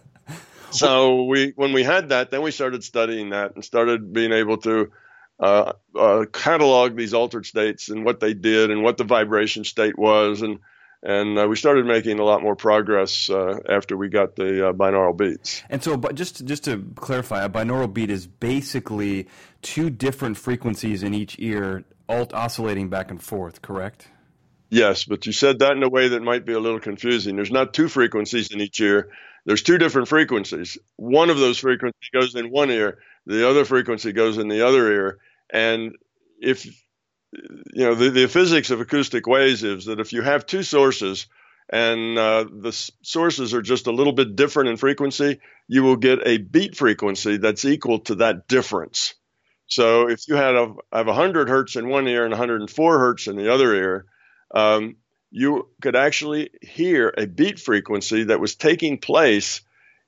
[0.73, 4.57] So we, when we had that, then we started studying that and started being able
[4.57, 4.91] to
[5.39, 9.97] uh, uh, catalog these altered states and what they did and what the vibration state
[9.97, 10.59] was and
[11.05, 14.73] and uh, we started making a lot more progress uh, after we got the uh,
[14.73, 15.61] binaural beats.
[15.69, 19.27] And so, but just just to clarify, a binaural beat is basically
[19.61, 23.61] two different frequencies in each ear, alt oscillating back and forth.
[23.61, 24.07] Correct?
[24.69, 27.35] Yes, but you said that in a way that might be a little confusing.
[27.35, 29.11] There's not two frequencies in each ear.
[29.45, 30.77] There's two different frequencies.
[30.95, 34.91] One of those frequencies goes in one ear, the other frequency goes in the other
[34.91, 35.19] ear.
[35.51, 35.95] And
[36.39, 40.63] if you know, the, the physics of acoustic waves is that if you have two
[40.63, 41.27] sources
[41.69, 46.19] and uh, the sources are just a little bit different in frequency, you will get
[46.25, 49.15] a beat frequency that's equal to that difference.
[49.67, 53.37] So if you had a, have 100 hertz in one ear and 104 hertz in
[53.37, 54.05] the other ear,
[54.53, 54.97] um,
[55.33, 59.61] you could actually hear a beat frequency that was taking place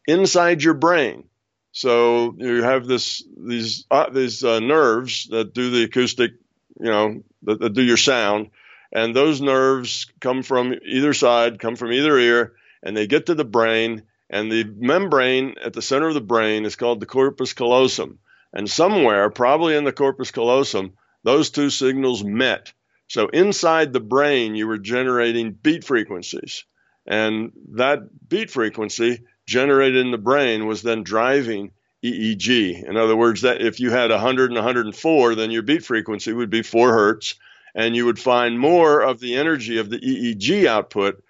[0.07, 1.25] inside your brain.
[1.71, 6.31] So you have this these uh, these uh, nerves that do the acoustic
[6.79, 8.51] you know, that, that do your sound.
[8.91, 13.35] And those nerves come from either side, come from either ear, and they get to
[13.35, 14.03] the brain.
[14.29, 18.19] And the membrane at the center of the brain is called the corpus callosum.
[18.53, 22.71] And somewhere, probably in the corpus callosum, those two signals met.
[23.07, 26.65] So inside the brain, you were generating beat frequencies.
[27.05, 31.71] And that beat frequency generated in the brain was then driving
[32.03, 32.83] EEG.
[32.83, 36.49] In other words, that if you had 100 and 104, then your beat frequency would
[36.49, 37.35] be 4 hertz,
[37.75, 41.23] and you would find more of the energy of the EEG output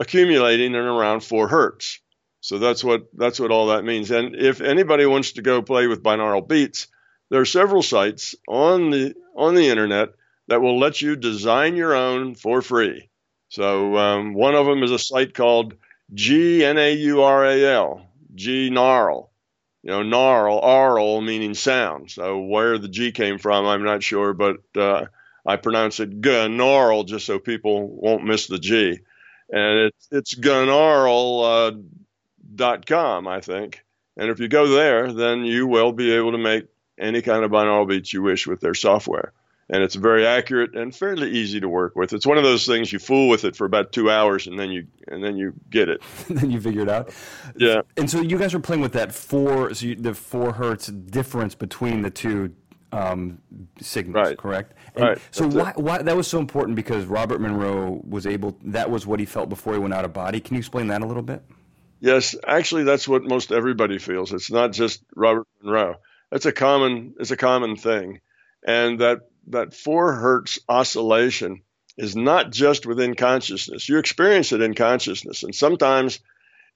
[0.00, 2.00] accumulating in around 4 hertz.
[2.40, 4.10] So that's what that's what all that means.
[4.10, 6.86] And if anybody wants to go play with binaural beats,
[7.28, 10.10] there are several sites on the on the internet
[10.50, 13.08] that will let you design your own for free.
[13.50, 15.74] So um, one of them is a site called
[16.12, 18.02] GNAURAL,
[18.34, 19.30] GNARL,
[19.82, 22.10] you know, gnarl, aural meaning sound.
[22.10, 25.04] So where the G came from, I'm not sure, but uh,
[25.46, 28.98] I pronounce it gnarl just so people won't miss the G.
[29.50, 31.84] And it's it's gnarl.com,
[32.60, 33.84] uh, com, I think.
[34.16, 36.66] And if you go there, then you will be able to make
[36.98, 39.32] any kind of binaural beats you wish with their software
[39.70, 42.12] and it's very accurate and fairly easy to work with.
[42.12, 44.70] It's one of those things you fool with it for about two hours and then
[44.70, 46.02] you and then you get it.
[46.28, 47.14] then you figure it out.
[47.56, 47.82] Yeah.
[47.96, 51.54] And so you guys were playing with that four, so you, the four hertz difference
[51.54, 52.54] between the two
[52.92, 53.38] um,
[53.80, 54.36] signals, right.
[54.36, 54.74] correct?
[54.96, 55.18] And right.
[55.30, 58.58] So why, why that was so important because Robert Monroe was able.
[58.64, 60.40] That was what he felt before he went out of body.
[60.40, 61.44] Can you explain that a little bit?
[62.00, 64.32] Yes, actually, that's what most everybody feels.
[64.32, 65.96] It's not just Robert Monroe.
[66.32, 67.14] That's a common.
[67.20, 68.20] It's a common thing,
[68.66, 71.62] and that that four hertz oscillation
[71.96, 73.88] is not just within consciousness.
[73.88, 76.20] You experience it in consciousness, and sometimes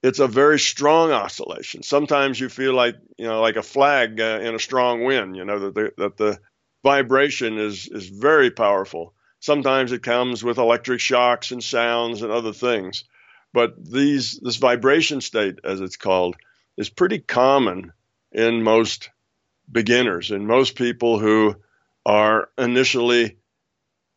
[0.02, 1.82] it's a very strong oscillation.
[1.82, 5.37] Sometimes you feel like you know, like a flag uh, in a strong wind.
[5.37, 6.38] You know that the, that the
[6.82, 9.14] vibration is is very powerful.
[9.40, 13.04] Sometimes it comes with electric shocks and sounds and other things,
[13.52, 16.37] but these this vibration state, as it's called,
[16.76, 17.92] is pretty common
[18.32, 19.10] in most
[19.70, 21.56] beginners and most people who
[22.06, 23.36] are initially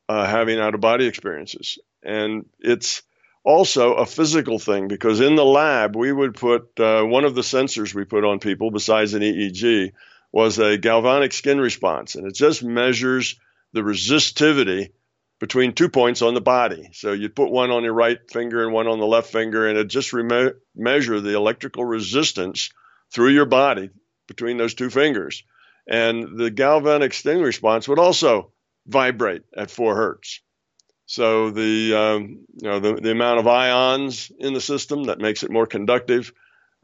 [0.09, 1.79] uh, having out of body experiences.
[2.03, 3.03] And it's
[3.43, 7.41] also a physical thing because in the lab, we would put uh, one of the
[7.41, 9.93] sensors we put on people, besides an EEG,
[10.31, 12.15] was a galvanic skin response.
[12.15, 13.39] And it just measures
[13.73, 14.91] the resistivity
[15.39, 16.89] between two points on the body.
[16.93, 19.77] So you'd put one on your right finger and one on the left finger, and
[19.77, 22.71] it just re- measure the electrical resistance
[23.13, 23.89] through your body
[24.27, 25.43] between those two fingers
[25.87, 28.51] and the galvanic skin response would also
[28.85, 30.41] vibrate at four hertz.
[31.05, 35.43] So the um, you know the, the amount of ions in the system that makes
[35.43, 36.33] it more conductive,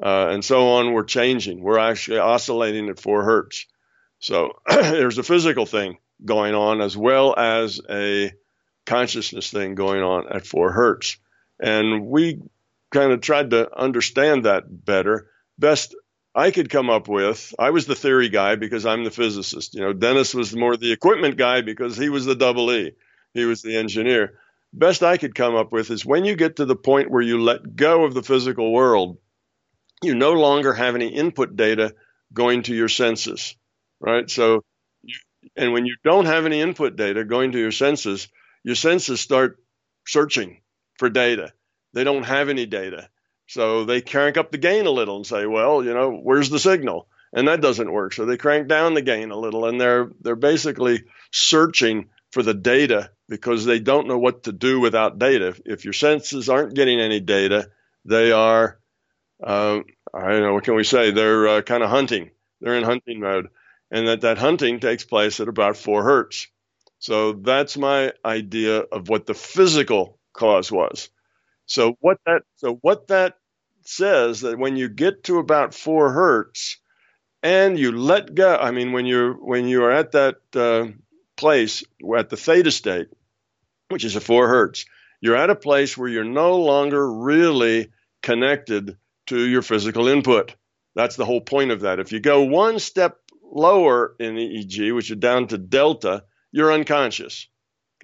[0.02, 1.62] uh, and so on, we're changing.
[1.62, 3.66] We're actually oscillating at four hertz.
[4.20, 8.32] So there's a physical thing going on as well as a
[8.86, 11.18] consciousness thing going on at four hertz.
[11.60, 12.42] And we
[12.92, 15.30] kind of tried to understand that better.
[15.60, 15.96] Best
[16.36, 19.76] I could come up with, I was the theory guy because I'm the physicist.
[19.76, 22.94] You know, Dennis was more the equipment guy because he was the double E,
[23.34, 24.40] he was the engineer.
[24.74, 27.40] Best I could come up with is when you get to the point where you
[27.42, 29.20] let go of the physical world,
[30.02, 31.94] you no longer have any input data
[32.34, 33.56] going to your senses,
[34.00, 34.30] right?
[34.30, 34.64] So,
[35.56, 38.28] and when you don't have any input data going to your senses,
[38.64, 39.60] your senses start
[40.08, 40.62] searching
[40.98, 41.54] for data.
[41.94, 43.10] They don't have any data.
[43.48, 46.60] So they crank up the gain a little and say, well, you know, where's the
[46.60, 47.08] signal?
[47.34, 48.14] And that doesn't work.
[48.14, 52.54] So they crank down the gain a little and they're they're basically searching for the
[52.54, 55.56] data because they don't know what to do without data.
[55.66, 57.70] If, your senses aren't getting any data,
[58.06, 58.80] they are,
[59.44, 59.80] uh,
[60.14, 61.12] I don't know, what can we say?
[61.12, 62.32] They're uh, kind of hunting.
[62.62, 63.50] They're in hunting mode.
[63.92, 66.48] And that, that hunting takes place at about four hertz.
[67.00, 71.10] So that's my idea of what the physical cause was.
[71.66, 73.38] So what that so what that
[73.86, 76.78] says that when you get to about four hertz
[77.42, 80.88] and you let go, I mean when you're when you are at that uh,
[81.38, 81.84] place
[82.18, 83.08] at the theta state,
[83.90, 84.86] which is a four hertz,
[85.22, 88.98] you're at a place where you're no longer really connected
[89.28, 90.56] to your physical input.
[90.96, 92.00] That's the whole point of that.
[92.00, 97.48] If you go one step lower in EEG, which is down to delta, you're unconscious.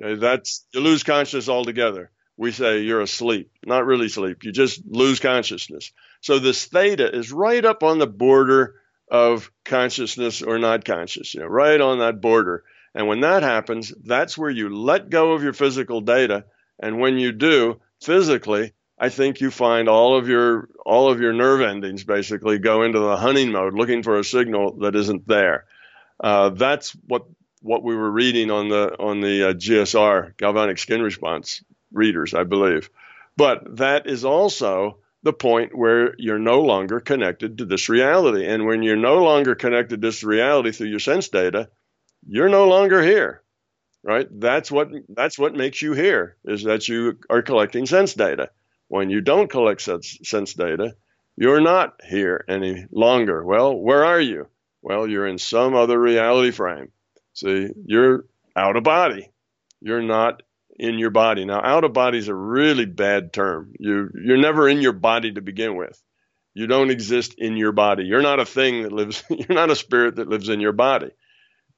[0.02, 3.52] Okay, that's you lose consciousness altogether we say you're asleep.
[3.66, 4.46] Not really asleep.
[4.46, 5.92] You just lose consciousness.
[6.22, 8.76] So this theta is right up on the border
[9.12, 12.64] of consciousness or not conscious, you know, right on that border.
[12.96, 16.46] And when that happens, that's where you let go of your physical data.
[16.82, 21.34] And when you do, physically, I think you find all of your all of your
[21.34, 25.66] nerve endings basically go into the hunting mode, looking for a signal that isn't there.
[26.24, 27.26] Uh, that's what
[27.62, 32.44] what we were reading on the on the uh, GSR galvanic skin response readers, I
[32.44, 32.90] believe.
[33.38, 38.46] But that is also the point where you're no longer connected to this reality.
[38.46, 41.70] And when you're no longer connected to this reality through your sense data,
[42.28, 43.42] you're no longer here.
[44.02, 44.28] Right?
[44.32, 48.50] That's what that's what makes you here is that you are collecting sense data.
[48.88, 50.96] When you don't collect sense, sense data,
[51.36, 53.44] you're not here any longer.
[53.44, 54.48] Well, where are you?
[54.82, 56.92] Well, you're in some other reality frame.
[57.34, 58.26] See, you're
[58.56, 59.32] out of body.
[59.82, 60.44] You're not
[60.80, 61.46] in your body.
[61.46, 63.74] Now, out of body is a really bad term.
[63.78, 66.02] You you're never in your body to begin with.
[66.54, 68.06] You don't exist in your body.
[68.06, 69.24] You're not a thing that lives.
[69.30, 71.12] You're not a spirit that lives in your body.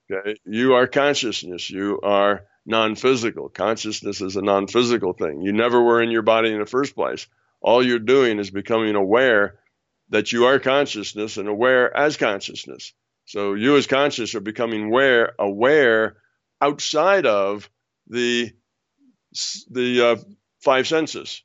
[0.09, 0.35] Okay?
[0.45, 1.69] You are consciousness.
[1.69, 3.49] You are non-physical.
[3.49, 5.41] Consciousness is a non-physical thing.
[5.41, 7.27] You never were in your body in the first place.
[7.59, 9.59] All you're doing is becoming aware
[10.09, 12.93] that you are consciousness and aware as consciousness.
[13.25, 16.17] So you as conscious are becoming aware aware
[16.59, 17.69] outside of
[18.07, 18.51] the
[19.69, 20.15] the uh,
[20.63, 21.43] five senses,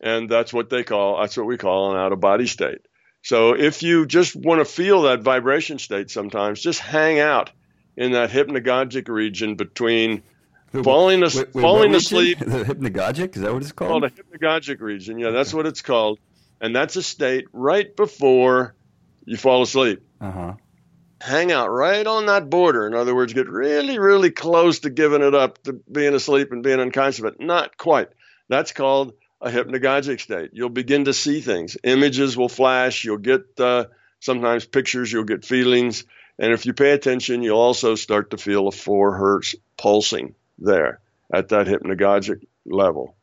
[0.00, 2.78] and that's what they call that's what we call an out of body state.
[3.22, 7.50] So if you just want to feel that vibration state, sometimes just hang out
[7.96, 10.22] in that hypnagogic region between
[10.84, 12.38] falling, as- wait, wait, falling asleep.
[12.46, 13.90] The hypnagogic is that what it's called?
[13.90, 15.18] Called a hypnagogic region.
[15.18, 16.18] Yeah, that's what it's called,
[16.60, 18.74] and that's a state right before
[19.24, 20.02] you fall asleep.
[20.20, 20.54] Uh huh
[21.20, 22.86] hang out right on that border.
[22.86, 26.62] In other words, get really, really close to giving it up to being asleep and
[26.62, 28.08] being unconscious, but not quite.
[28.48, 30.50] That's called a hypnagogic state.
[30.52, 31.76] You'll begin to see things.
[31.84, 33.04] Images will flash.
[33.04, 33.86] You'll get uh,
[34.20, 35.12] sometimes pictures.
[35.12, 36.04] You'll get feelings.
[36.38, 41.00] And if you pay attention, you'll also start to feel a four hertz pulsing there
[41.32, 43.16] at that hypnagogic level.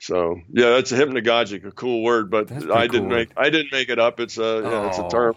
[0.00, 3.88] So yeah, that's a hypnagogic, a cool word, but I didn't make I didn't make
[3.88, 4.20] it up.
[4.20, 5.34] It's a yeah, it's a term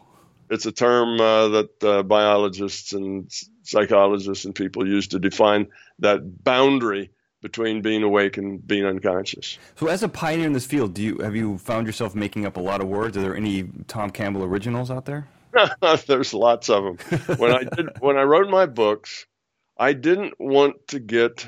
[0.52, 3.32] it's a term uh, that uh, biologists and
[3.64, 5.68] psychologists and people use to define
[6.00, 7.10] that boundary
[7.42, 9.58] between being awake and being unconscious.
[9.76, 12.58] So, as a pioneer in this field, do you have you found yourself making up
[12.58, 13.18] a lot of words?
[13.18, 15.28] Are there any Tom Campbell originals out there?
[16.06, 17.38] There's lots of them.
[17.38, 19.26] When I did, when I wrote my books,
[19.78, 21.48] I didn't want to get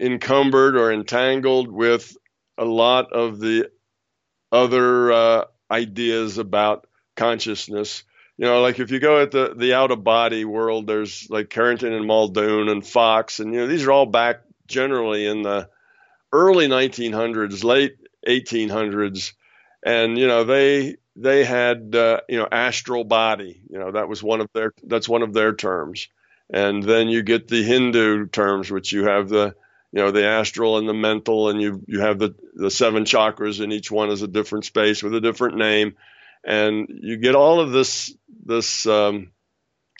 [0.00, 2.16] encumbered or entangled with
[2.56, 3.68] a lot of the
[4.50, 6.86] other uh, ideas about
[7.20, 8.02] consciousness.
[8.38, 11.50] You know, like if you go at the the out of body world, there's like
[11.50, 15.68] Carrington and Muldoon and Fox, and you know these are all back generally in the
[16.32, 17.96] early 1900s, late
[18.26, 19.32] 1800s,
[19.84, 23.60] and you know they they had uh, you know astral body.
[23.68, 26.08] You know that was one of their that's one of their terms,
[26.48, 29.54] and then you get the Hindu terms, which you have the
[29.92, 33.62] you know the astral and the mental, and you you have the the seven chakras,
[33.62, 35.94] and each one is a different space with a different name
[36.44, 38.14] and you get all of this
[38.44, 39.32] this um,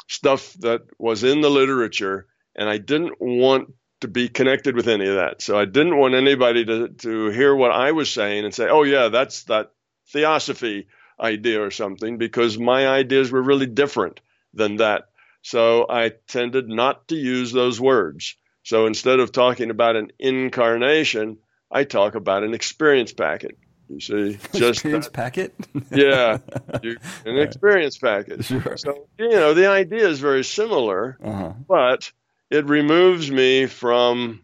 [0.08, 2.26] stuff that was in the literature,
[2.56, 5.42] and I didn't want to be connected with any of that.
[5.42, 8.82] So I didn't want anybody to, to hear what I was saying and say, oh,
[8.82, 9.72] yeah, that's that
[10.08, 10.88] theosophy
[11.20, 14.20] idea or something, because my ideas were really different
[14.54, 15.10] than that.
[15.42, 18.36] So I tended not to use those words.
[18.62, 21.38] So instead of talking about an incarnation,
[21.70, 23.58] I talk about an experience packet.
[23.90, 25.12] You see, just experience that.
[25.12, 25.54] packet.
[25.90, 26.38] yeah,
[26.82, 28.44] you, an experience packet.
[28.44, 28.76] Sure.
[28.76, 31.54] So you know the idea is very similar, uh-huh.
[31.66, 32.12] but
[32.50, 34.42] it removes me from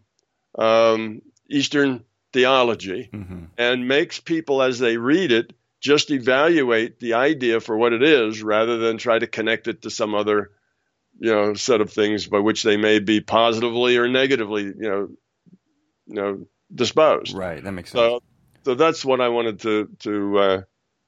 [0.59, 3.45] um, Eastern theology mm-hmm.
[3.57, 8.43] and makes people, as they read it, just evaluate the idea for what it is
[8.43, 10.51] rather than try to connect it to some other
[11.19, 15.09] you know set of things by which they may be positively or negatively you know
[16.05, 18.23] you know disposed right that makes sense so,
[18.67, 20.61] so that's what i wanted to to uh,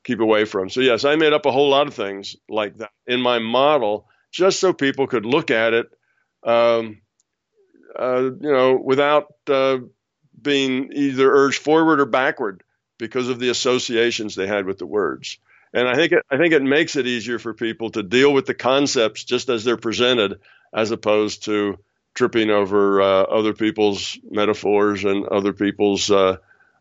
[0.06, 2.92] keep away from so yes i made up a whole lot of things like that
[3.06, 5.88] in my model just so people could look at it
[6.46, 7.02] um,
[8.00, 9.78] uh, you know without uh,
[10.42, 12.64] being either urged forward or backward
[12.98, 15.40] because of the associations they had with the words.
[15.74, 18.46] And I think it, I think it makes it easier for people to deal with
[18.46, 20.40] the concepts just as they're presented,
[20.74, 21.78] as opposed to
[22.16, 26.38] tripping over uh, other people's metaphors and other people's uh,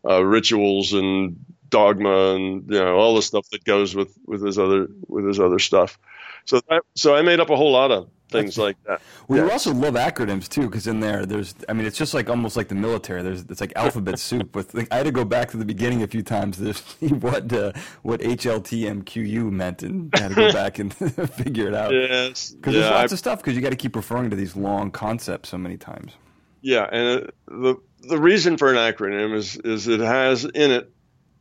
[0.07, 4.57] uh, rituals and dogma and you know all the stuff that goes with with his
[4.57, 5.99] other with his other stuff.
[6.45, 9.01] So that, so I made up a whole lot of things like that.
[9.27, 9.51] Well, yeah.
[9.51, 12.67] also love acronyms too, because in there, there's, I mean, it's just like almost like
[12.67, 13.21] the military.
[13.21, 14.55] There's, it's like alphabet soup.
[14.55, 17.07] With, like, I had to go back to the beginning a few times to see
[17.07, 21.91] what uh, what HLTMQU meant, and I had to go back and figure it out.
[21.91, 23.39] Yes, because yeah, there's lots I, of stuff.
[23.39, 26.13] Because you got to keep referring to these long concepts so many times.
[26.61, 30.91] Yeah, and uh, the the reason for an acronym is is it has in it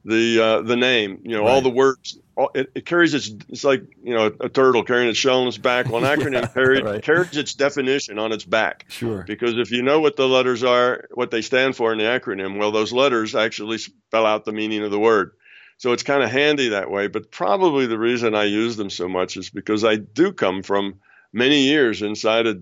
[0.04, 1.20] the uh, the name.
[1.24, 1.50] You know, right.
[1.50, 2.18] all the words.
[2.36, 3.30] All, it, it, carries its.
[3.48, 5.88] It's like you know a, a, turtle carrying its shell on its back.
[5.88, 7.02] Well, an acronym yeah, carries, right.
[7.02, 8.86] carries its definition on its back.
[8.88, 9.24] Sure.
[9.26, 12.58] Because if you know what the letters are, what they stand for in the acronym,
[12.58, 15.32] well, those letters actually spell out the meaning of the word.
[15.78, 17.06] So it's kind of handy that way.
[17.06, 21.00] But probably the reason I use them so much is because I do come from
[21.32, 22.54] many years inside a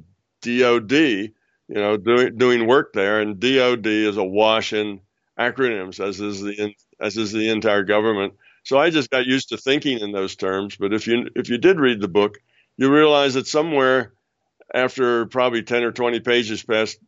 [0.43, 1.33] DOD.
[1.69, 5.01] You know, doing doing work there, and DOD is awash in
[5.39, 8.35] acronyms, as is the as is the entire government.
[8.65, 10.77] So I just got used to thinking in those terms.
[10.77, 12.39] But if you if you did read the book,
[12.77, 14.13] you realize that somewhere
[14.75, 16.99] after probably ten or twenty pages past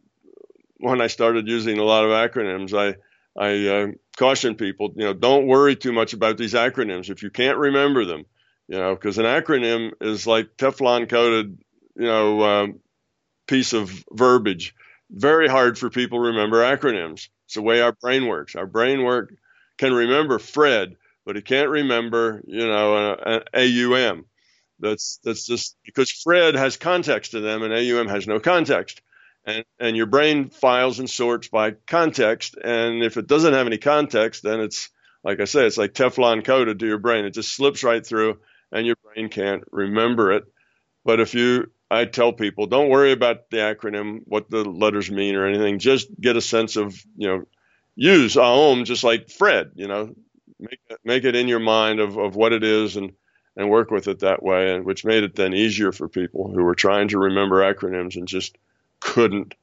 [0.78, 2.96] when I started using a lot of acronyms, I
[3.40, 3.86] I uh,
[4.16, 8.04] caution people, you know, don't worry too much about these acronyms if you can't remember
[8.04, 8.24] them,
[8.68, 11.58] you know, because an acronym is like Teflon coated,
[11.96, 12.80] you know, um,
[13.48, 14.74] piece of verbiage.
[15.10, 17.28] Very hard for people to remember acronyms.
[17.46, 18.54] It's the way our brain works.
[18.54, 19.34] Our brain work
[19.78, 24.26] can remember Fred, but it can't remember, you know, an AUM.
[24.80, 29.00] That's that's just because Fred has context to them and AUM has no context.
[29.44, 32.56] And, and your brain files and sorts by context.
[32.62, 34.90] And if it doesn't have any context, then it's
[35.24, 37.24] like I say, it's like Teflon coated to your brain.
[37.24, 38.38] It just slips right through,
[38.70, 40.44] and your brain can't remember it.
[41.04, 45.34] But if you, I tell people, don't worry about the acronym, what the letters mean
[45.34, 45.78] or anything.
[45.78, 47.44] Just get a sense of, you know,
[47.96, 50.14] use Aum just like Fred, you know,
[50.60, 53.12] make it, make it in your mind of, of what it is and,
[53.56, 56.62] and work with it that way, and which made it then easier for people who
[56.62, 58.56] were trying to remember acronyms and just
[59.00, 59.54] couldn't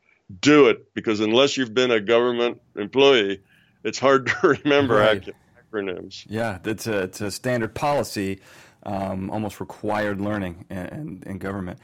[0.41, 3.41] do it because unless you've been a government employee,
[3.83, 5.29] it's hard to remember right.
[5.71, 6.25] acronyms.
[6.27, 8.39] Yeah, it's a, it's a standard policy
[8.85, 11.79] um, almost required learning in, in, government.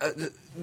[0.00, 0.10] Uh,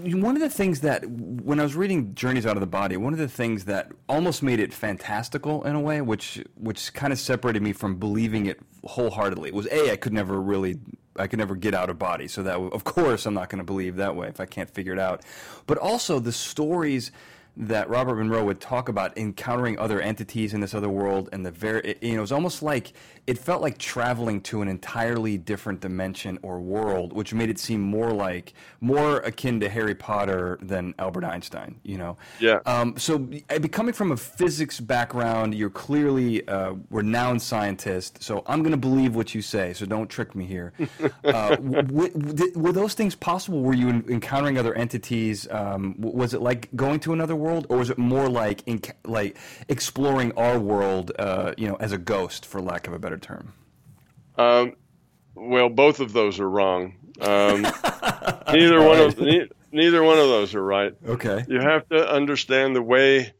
[0.03, 3.13] one of the things that, when I was reading Journeys Out of the Body, one
[3.13, 7.19] of the things that almost made it fantastical in a way, which which kind of
[7.19, 10.80] separated me from believing it wholeheartedly, was a I could never really
[11.15, 13.65] I could never get out of body, so that of course I'm not going to
[13.65, 15.23] believe that way if I can't figure it out.
[15.65, 17.11] But also the stories
[17.58, 21.52] that Robert Monroe would talk about encountering other entities in this other world, and the
[21.52, 22.93] very, you know, it was almost like
[23.28, 27.82] it felt like traveling to an entirely different dimension or world, which made it seem
[27.82, 31.76] more like more akin to Harry Potter than Albert Einstein.
[31.84, 32.18] You know.
[32.39, 32.60] Yeah.
[32.66, 33.28] Um, so,
[33.72, 38.24] coming from a physics background, you're clearly a renowned scientist.
[38.24, 39.74] So I'm going to believe what you say.
[39.74, 40.74] So don't trick me here.
[41.24, 43.62] uh, w- w- were those things possible?
[43.62, 45.47] Were you encountering other entities?
[45.52, 47.49] Um, was it like going to another world?
[47.50, 49.38] World, or was it more like in, like
[49.68, 53.54] exploring our world, uh, you know, as a ghost, for lack of a better term?
[54.38, 54.76] Um,
[55.36, 56.95] well, both of those are wrong.
[57.20, 57.62] Um,
[58.54, 60.93] neither one of ne- neither one of those are right.
[61.06, 61.43] Okay.
[61.47, 63.34] You have to understand the way,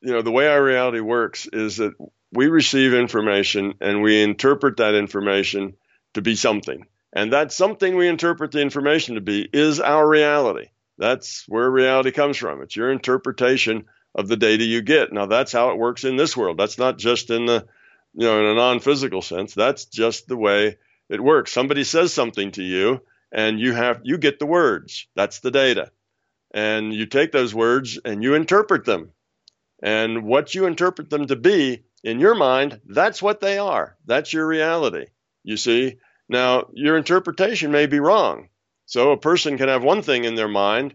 [0.00, 1.94] you know, the way our reality works is that
[2.32, 5.74] we receive information and we interpret that information
[6.14, 6.86] to be something.
[7.14, 10.68] And that something we interpret the information to be is our reality.
[10.98, 12.62] That's where reality comes from.
[12.62, 15.12] It's your interpretation of the data you get.
[15.12, 16.58] Now that's how it works in this world.
[16.58, 17.66] That's not just in the
[18.14, 19.54] you know in a non-physical sense.
[19.54, 20.76] That's just the way
[21.08, 21.52] it works.
[21.52, 23.00] Somebody says something to you
[23.32, 25.06] and you have you get the words.
[25.14, 25.90] That's the data.
[26.54, 29.12] And you take those words and you interpret them.
[29.82, 33.96] And what you interpret them to be in your mind, that's what they are.
[34.04, 35.06] That's your reality.
[35.42, 35.98] You see?
[36.28, 38.48] Now, your interpretation may be wrong.
[38.86, 40.94] So a person can have one thing in their mind.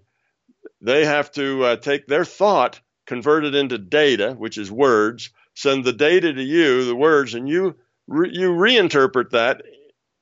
[0.82, 5.84] They have to uh, take their thought convert it into data, which is words, send
[5.84, 7.76] the data to you, the words, and you
[8.08, 9.64] re- you reinterpret that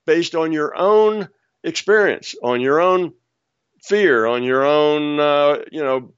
[0.05, 1.27] based on your own
[1.63, 3.13] experience, on your own
[3.83, 6.13] fear, on your own uh, you know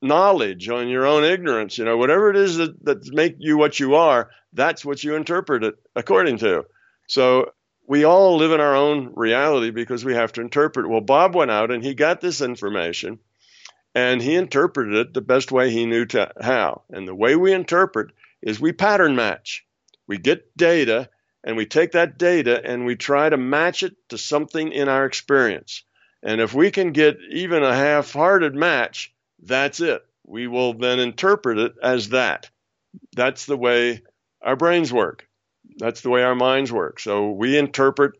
[0.00, 3.78] knowledge, on your own ignorance, you know whatever it is that that make you what
[3.78, 6.64] you are, that's what you interpret it according to.
[7.06, 7.52] So
[7.92, 10.88] we all live in our own reality because we have to interpret.
[10.88, 13.18] Well, Bob went out and he got this information
[13.94, 16.84] and he interpreted it the best way he knew to, how.
[16.88, 19.66] And the way we interpret is we pattern match.
[20.06, 21.10] We get data
[21.44, 25.04] and we take that data and we try to match it to something in our
[25.04, 25.84] experience.
[26.22, 29.12] And if we can get even a half hearted match,
[29.42, 30.02] that's it.
[30.24, 32.48] We will then interpret it as that.
[33.14, 34.00] That's the way
[34.40, 35.28] our brains work.
[35.78, 37.00] That's the way our minds work.
[37.00, 38.12] So we interpret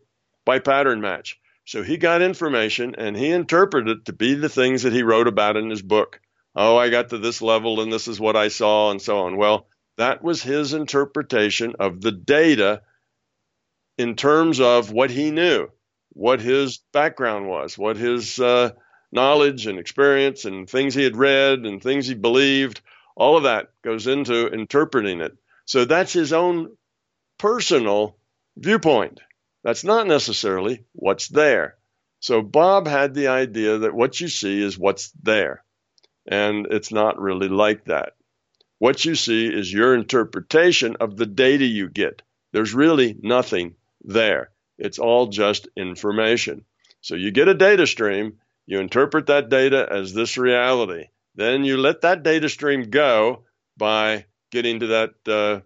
[0.45, 1.39] by pattern match.
[1.65, 5.27] So he got information and he interpreted it to be the things that he wrote
[5.27, 6.19] about in his book.
[6.55, 9.37] Oh, I got to this level and this is what I saw and so on.
[9.37, 12.81] Well, that was his interpretation of the data
[13.97, 15.69] in terms of what he knew,
[16.09, 18.71] what his background was, what his uh,
[19.11, 22.81] knowledge and experience and things he had read and things he believed.
[23.15, 25.37] All of that goes into interpreting it.
[25.65, 26.75] So that's his own
[27.37, 28.17] personal
[28.57, 29.19] viewpoint.
[29.63, 31.77] That's not necessarily what's there.
[32.19, 35.63] So Bob had the idea that what you see is what's there.
[36.25, 38.13] And it's not really like that.
[38.79, 42.21] What you see is your interpretation of the data you get.
[42.51, 44.51] There's really nothing there.
[44.77, 46.65] It's all just information.
[47.01, 51.07] So you get a data stream, you interpret that data as this reality.
[51.35, 53.43] Then you let that data stream go
[53.75, 55.61] by getting to that uh,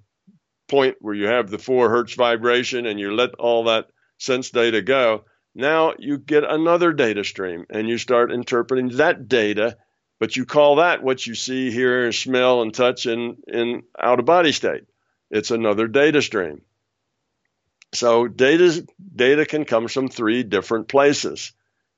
[0.67, 3.87] point where you have the four hertz vibration and you let all that
[4.17, 9.77] sense data go, now you get another data stream and you start interpreting that data,
[10.19, 14.25] but you call that what you see, hear, smell, and touch in, in out of
[14.25, 14.83] body state.
[15.31, 16.61] It's another data stream.
[17.93, 21.53] So data, data can come from three different places.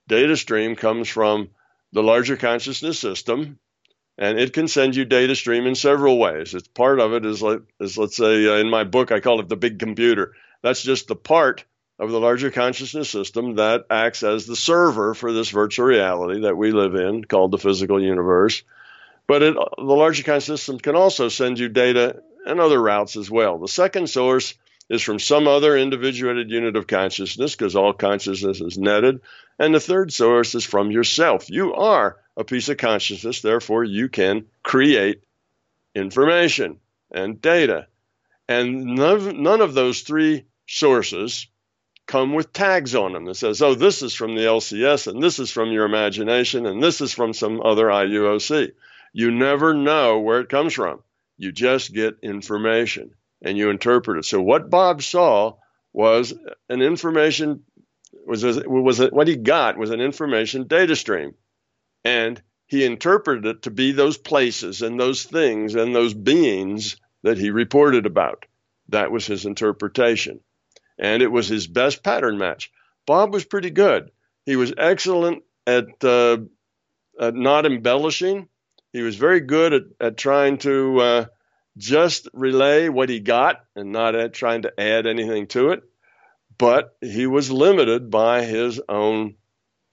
[0.07, 1.49] Data stream comes from
[1.91, 3.59] the larger consciousness system,
[4.19, 6.53] and it can send you data stream in several ways.
[6.53, 9.39] It's part of it is like is let's say uh, in my book I call
[9.39, 10.35] it the big computer.
[10.61, 11.63] That's just the part
[11.97, 16.57] of the larger consciousness system that acts as the server for this virtual reality that
[16.57, 18.61] we live in called the physical universe.
[19.25, 23.31] But it, the larger consciousness system can also send you data and other routes as
[23.31, 23.57] well.
[23.57, 24.53] The second source
[24.89, 29.21] is from some other individuated unit of consciousness because all consciousness is netted.
[29.57, 31.49] And the third source is from yourself.
[31.49, 35.21] You are a piece of consciousness, therefore, you can create
[35.93, 36.79] information
[37.11, 37.87] and data.
[38.47, 41.47] And none of, none of those three sources
[42.07, 45.37] come with tags on them that says, oh, this is from the LCS, and this
[45.37, 48.71] is from your imagination, and this is from some other IUOC.
[49.11, 51.03] You never know where it comes from.
[51.37, 53.11] You just get information
[53.41, 54.25] and you interpret it.
[54.25, 55.55] So what Bob saw
[55.93, 56.33] was
[56.69, 57.63] an information
[58.25, 61.33] was was what he got was an information data stream,
[62.03, 67.37] and he interpreted it to be those places and those things and those beings that
[67.37, 68.45] he reported about.
[68.89, 70.39] That was his interpretation,
[70.97, 72.71] and it was his best pattern match.
[73.05, 74.11] Bob was pretty good.
[74.45, 76.37] He was excellent at, uh,
[77.19, 78.47] at not embellishing.
[78.93, 81.25] He was very good at, at trying to uh,
[81.77, 85.83] just relay what he got and not at trying to add anything to it.
[86.57, 89.35] But he was limited by his own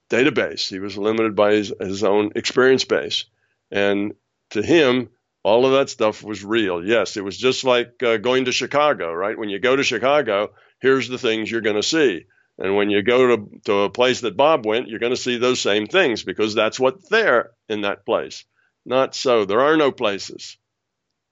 [0.09, 0.69] database.
[0.69, 3.25] He was limited by his, his own experience base.
[3.71, 4.13] And
[4.51, 5.09] to him,
[5.43, 6.85] all of that stuff was real.
[6.85, 9.37] Yes, it was just like uh, going to Chicago, right?
[9.37, 10.51] When you go to Chicago,
[10.81, 12.25] here's the things you're going to see.
[12.57, 15.37] And when you go to, to a place that Bob went, you're going to see
[15.37, 18.45] those same things because that's what's there in that place.
[18.85, 19.45] Not so.
[19.45, 20.57] There are no places.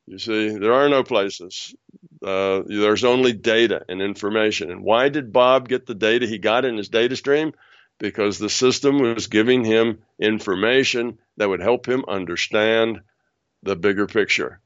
[0.08, 1.74] You see, there are no places.
[2.24, 4.70] Uh, there's only data and information.
[4.70, 7.54] And why did Bob get the data he got in his data stream?
[8.00, 13.02] Because the system was giving him information that would help him understand
[13.64, 14.60] the bigger picture.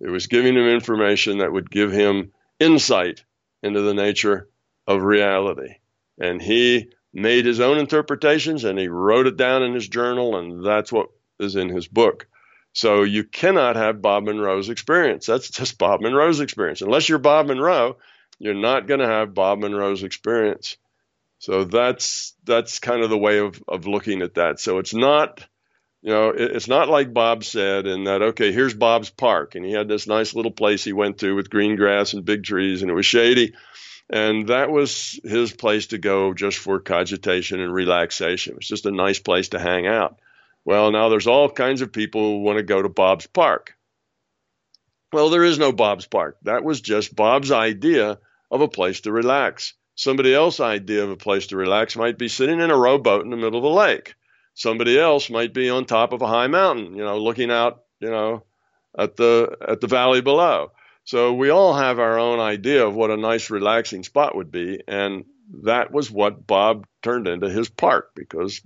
[0.00, 3.24] It was giving him information that would give him insight
[3.62, 4.48] into the nature
[4.86, 5.76] of reality.
[6.20, 10.64] And he made his own interpretations and he wrote it down in his journal, and
[10.64, 11.08] that's what
[11.40, 12.26] is in his book.
[12.72, 15.24] So you cannot have Bob Monroe's experience.
[15.24, 16.82] That's just Bob Monroe's experience.
[16.82, 17.96] Unless you're Bob Monroe,
[18.38, 20.76] you're not going to have Bob Monroe's experience.
[21.38, 24.58] So that's that's kind of the way of, of looking at that.
[24.58, 25.44] So it's not,
[26.02, 29.64] you know, it, it's not like Bob said in that okay, here's Bob's park, and
[29.64, 32.82] he had this nice little place he went to with green grass and big trees,
[32.82, 33.54] and it was shady,
[34.08, 38.52] and that was his place to go just for cogitation and relaxation.
[38.52, 40.18] It was just a nice place to hang out.
[40.64, 43.76] Well, now there's all kinds of people who want to go to Bob's park.
[45.12, 46.38] Well, there is no Bob's park.
[46.42, 48.18] That was just Bob's idea
[48.50, 49.74] of a place to relax.
[49.96, 53.30] Somebody else's idea of a place to relax might be sitting in a rowboat in
[53.30, 54.14] the middle of a lake.
[54.52, 58.10] Somebody else might be on top of a high mountain, you know, looking out, you
[58.10, 58.44] know,
[58.96, 60.72] at the at the valley below.
[61.04, 64.82] So we all have our own idea of what a nice relaxing spot would be,
[64.86, 65.24] and
[65.62, 68.60] that was what Bob turned into his park because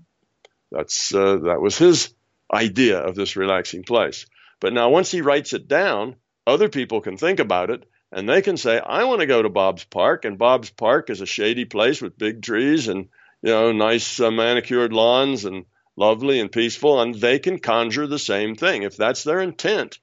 [0.72, 2.12] that's uh, that was his
[2.52, 4.26] idea of this relaxing place.
[4.58, 6.16] But now once he writes it down,
[6.46, 9.48] other people can think about it and they can say, I want to go to
[9.48, 13.08] Bob's Park, and Bob's Park is a shady place with big trees and
[13.42, 15.64] you know nice uh, manicured lawns and
[15.96, 18.82] lovely and peaceful, and they can conjure the same thing.
[18.82, 19.98] If that's their intent,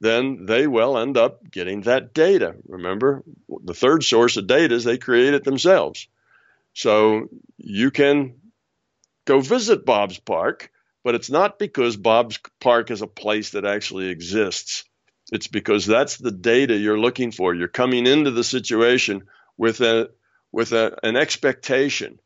[0.00, 2.54] then they will end up getting that data.
[2.68, 3.24] Remember,
[3.64, 6.06] the third source of data is they create it themselves.
[6.74, 8.36] So you can
[9.24, 10.70] go visit Bob's Park,
[11.02, 14.84] but it's not because Bob's Park is a place that actually exists.
[15.30, 17.54] It's because that's the data you're looking for.
[17.54, 19.24] You're coming into the situation
[19.56, 20.10] with a
[20.52, 22.18] with a, an expectation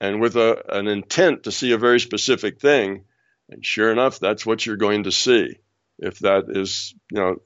[0.00, 3.04] and with a, an intent to see a very specific thing.
[3.48, 5.58] And sure enough, that's what you're going to see
[5.98, 7.36] if that is, you know,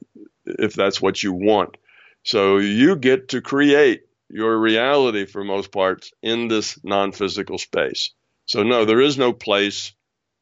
[0.47, 1.77] if that's what you want.
[2.23, 8.13] So you get to create your reality for most parts in this non physical space.
[8.47, 9.93] So, no, there is no place.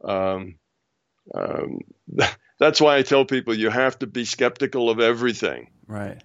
[0.05, 0.57] Um,
[1.35, 1.81] um,
[2.63, 5.69] that's why I tell people you have to be skeptical of everything.
[5.87, 6.23] Right.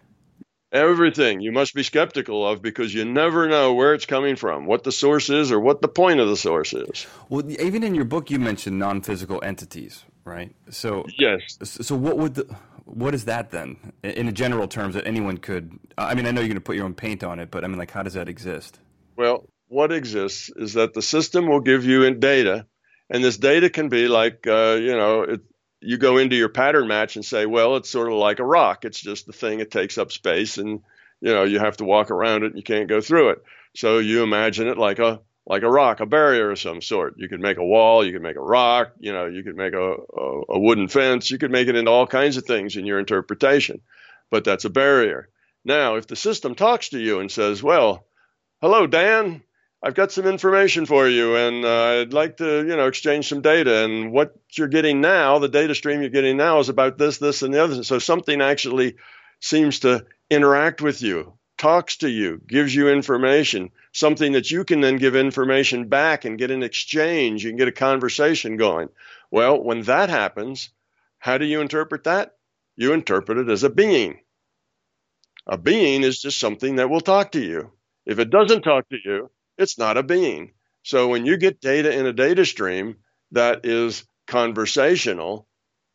[0.71, 4.83] Everything you must be skeptical of because you never know where it's coming from, what
[4.83, 7.07] the source is, or what the point of the source is.
[7.29, 10.53] Well, even in your book, you mentioned non-physical entities, right?
[10.69, 11.57] So yes.
[11.63, 15.77] So what would the what is that then, in general terms, that anyone could?
[15.97, 17.67] I mean, I know you're going to put your own paint on it, but I
[17.67, 18.79] mean, like, how does that exist?
[19.17, 22.65] Well, what exists is that the system will give you in data,
[23.09, 25.41] and this data can be like, uh, you know, it,
[25.81, 28.85] you go into your pattern match and say, well, it's sort of like a rock.
[28.85, 29.59] It's just the thing.
[29.59, 30.81] It takes up space, and
[31.21, 32.47] you know you have to walk around it.
[32.47, 33.43] and You can't go through it.
[33.75, 37.15] So you imagine it like a like a rock, a barrier of some sort.
[37.17, 38.05] You could make a wall.
[38.05, 38.93] You could make a rock.
[38.99, 41.31] You know, you could make a, a, a wooden fence.
[41.31, 43.81] You could make it into all kinds of things in your interpretation.
[44.29, 45.29] But that's a barrier.
[45.63, 48.05] Now, if the system talks to you and says, well,
[48.61, 49.41] hello, Dan,
[49.83, 53.41] I've got some information for you, and uh, I'd like to, you know, exchange some
[53.41, 53.83] data.
[53.85, 57.43] And what you're getting now, the data stream you're getting now, is about this, this,
[57.43, 57.83] and the other.
[57.83, 58.95] So something actually
[59.39, 64.81] seems to interact with you, talks to you, gives you information, something that you can
[64.81, 67.43] then give information back and get an exchange.
[67.43, 68.89] You can get a conversation going.
[69.29, 70.69] Well, when that happens,
[71.19, 72.35] how do you interpret that?
[72.75, 74.21] You interpret it as a being.
[75.45, 77.71] A being is just something that will talk to you.
[78.07, 80.53] If it doesn't talk to you, it's not a being.
[80.83, 82.97] So when you get data in a data stream
[83.31, 85.47] that is conversational,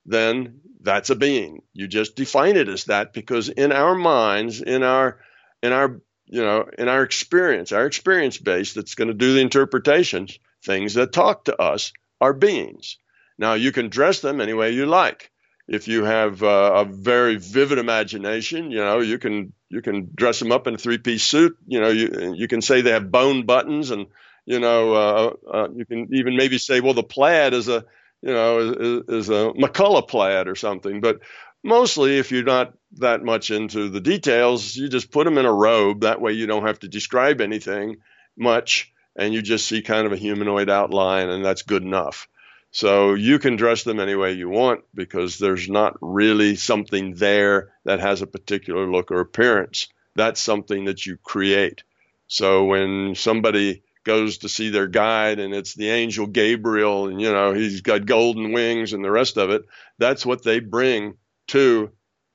[0.04, 1.62] then that's a being.
[1.72, 5.20] You just define it as that because in our minds, in our
[5.62, 9.40] in our you know, in our experience, our experience base that's going to do the
[9.40, 12.96] interpretations, things that talk to us are beings.
[13.38, 15.30] Now you can dress them any way you like.
[15.68, 20.38] If you have uh, a very vivid imagination, you know, you can you can dress
[20.38, 21.56] them up in a three-piece suit.
[21.66, 24.06] You know, you you can say they have bone buttons, and
[24.44, 27.84] you know, uh, uh, you can even maybe say, well, the plaid is a
[28.20, 31.00] you know is, is a McCullough plaid or something.
[31.00, 31.20] But
[31.64, 35.52] mostly, if you're not that much into the details, you just put them in a
[35.52, 36.02] robe.
[36.02, 37.96] That way, you don't have to describe anything
[38.36, 42.28] much, and you just see kind of a humanoid outline, and that's good enough.
[42.72, 47.74] So you can dress them any way you want because there's not really something there
[47.84, 49.88] that has a particular look or appearance.
[50.16, 51.84] That's something that you create.
[52.28, 57.30] So when somebody goes to see their guide and it's the angel Gabriel and you
[57.30, 59.62] know he's got golden wings and the rest of it,
[59.98, 61.18] that's what they bring
[61.48, 61.92] to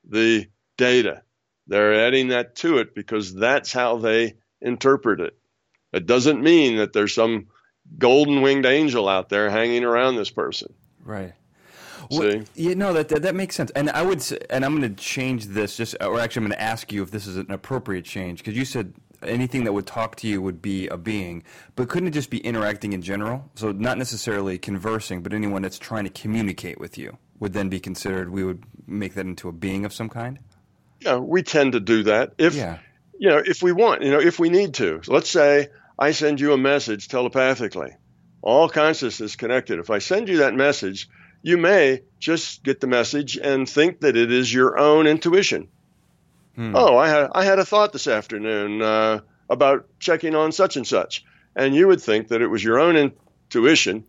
[0.08, 1.22] the data.
[1.66, 5.36] They're adding that to it because that's how they interpret it.
[5.92, 7.48] It doesn't mean that there's some
[7.96, 10.72] golden winged angel out there hanging around this person.
[11.04, 11.32] Right.
[12.10, 13.70] Well, yeah, no, that, that, that makes sense.
[13.72, 15.76] And I would, say, and I'm going to change this.
[15.76, 18.56] Just, or actually, I'm going to ask you if this is an appropriate change because
[18.56, 21.42] you said anything that would talk to you would be a being,
[21.76, 23.50] but couldn't it just be interacting in general?
[23.56, 27.80] So not necessarily conversing, but anyone that's trying to communicate with you would then be
[27.80, 28.30] considered.
[28.30, 30.38] We would make that into a being of some kind.
[31.00, 32.78] Yeah, we tend to do that if Yeah.
[33.18, 35.00] you know if we want, you know, if we need to.
[35.02, 35.68] So let's say
[35.98, 37.90] I send you a message telepathically.
[38.42, 39.78] All consciousness is connected.
[39.80, 41.08] If I send you that message,
[41.42, 45.68] you may just get the message and think that it is your own intuition.
[46.54, 46.74] Hmm.
[46.74, 49.20] Oh, I had I had a thought this afternoon uh,
[49.50, 51.24] about checking on such and such,
[51.56, 54.04] and you would think that it was your own intuition,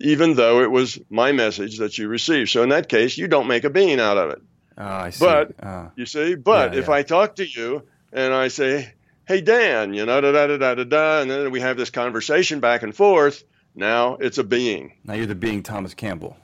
[0.00, 2.50] even though it was my message that you received.
[2.50, 4.42] So in that case, you don't make a being out of it.
[4.76, 5.24] Ah, I see.
[5.24, 5.90] But- Ah.
[5.96, 6.94] You see, but Yeah, if yeah.
[6.94, 8.92] I talk to you and I say,
[9.28, 11.90] "Hey Dan," you know, da da da da da da, and then we have this
[11.90, 13.44] conversation back and forth.
[13.74, 14.94] Now it's a being.
[15.04, 16.36] now you're the being Thomas Campbell.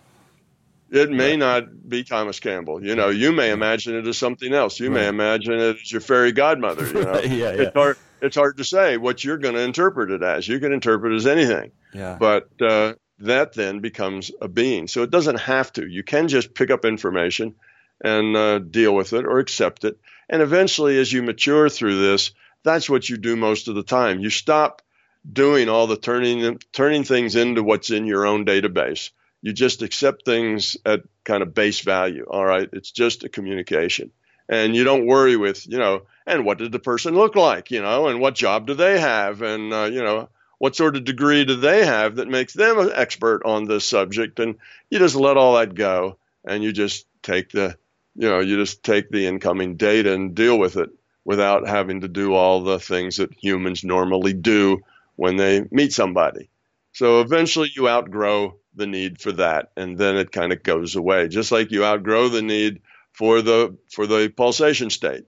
[0.90, 2.84] It may not be Thomas Campbell.
[2.84, 4.78] You know, you may imagine it as something else.
[4.78, 6.86] You may imagine it as your fairy godmother.
[6.86, 7.48] You know, yeah, yeah.
[7.62, 7.96] it's hard.
[8.20, 10.46] It's hard to say what you're going to interpret it as.
[10.46, 12.16] You can interpret it as anything, Yeah.
[12.20, 14.86] but uh, that then becomes a being.
[14.86, 15.86] So it doesn't have to.
[15.86, 17.54] You can just pick up information
[18.02, 19.98] and uh, deal with it or accept it.
[20.30, 22.30] And eventually, as you mature through this,
[22.64, 24.20] that's what you do most of the time.
[24.20, 24.82] You stop
[25.30, 29.10] doing all the turning turning things into what's in your own database.
[29.42, 32.26] You just accept things at kind of base value.
[32.28, 34.10] All right, it's just a communication,
[34.48, 37.82] and you don't worry with you know, and what did the person look like, you
[37.82, 41.44] know, and what job do they have, and uh, you know, what sort of degree
[41.44, 44.56] do they have that makes them an expert on this subject, and
[44.90, 47.76] you just let all that go, and you just take the,
[48.16, 50.90] you know, you just take the incoming data and deal with it
[51.24, 54.82] without having to do all the things that humans normally do
[55.16, 56.50] when they meet somebody.
[56.92, 61.28] So eventually you outgrow the need for that and then it kind of goes away.
[61.28, 65.24] Just like you outgrow the need for the for the pulsation state.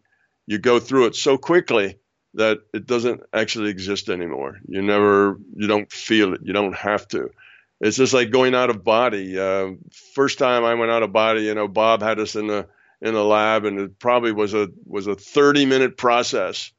[0.47, 1.99] You go through it so quickly
[2.35, 4.59] that it doesn't actually exist anymore.
[4.69, 6.41] You never you don't feel it.
[6.45, 7.31] You don't have to.
[7.81, 9.39] It's just like going out of body.
[9.39, 9.73] Uh,
[10.15, 12.69] first time I went out of body, you know, Bob had us in the
[13.01, 16.73] in the lab, and it probably was a was a 30 minute process.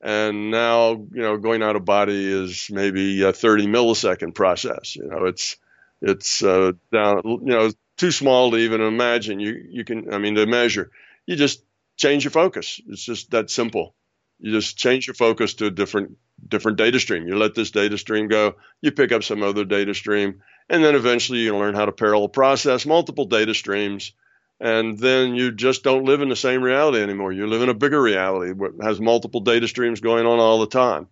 [0.00, 4.96] And now, you know, going out of body is maybe a 30 millisecond process.
[4.96, 5.56] You know, it's
[6.02, 9.40] it's uh, down, you know, too small to even imagine.
[9.40, 10.90] You you can, I mean, to measure.
[11.26, 11.62] You just
[11.96, 12.80] change your focus.
[12.88, 13.94] It's just that simple.
[14.38, 17.26] You just change your focus to a different different data stream.
[17.26, 18.56] You let this data stream go.
[18.82, 22.28] You pick up some other data stream, and then eventually you learn how to parallel
[22.28, 24.12] process multiple data streams.
[24.60, 27.32] And then you just don't live in the same reality anymore.
[27.32, 30.66] You live in a bigger reality that has multiple data streams going on all the
[30.68, 31.08] time.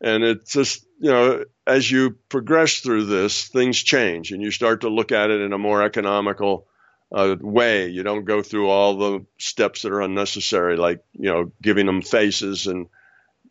[0.00, 4.82] And it's just, you know, as you progress through this, things change and you start
[4.82, 6.68] to look at it in a more economical
[7.12, 7.88] uh, way.
[7.88, 12.02] You don't go through all the steps that are unnecessary, like, you know, giving them
[12.02, 12.88] faces and,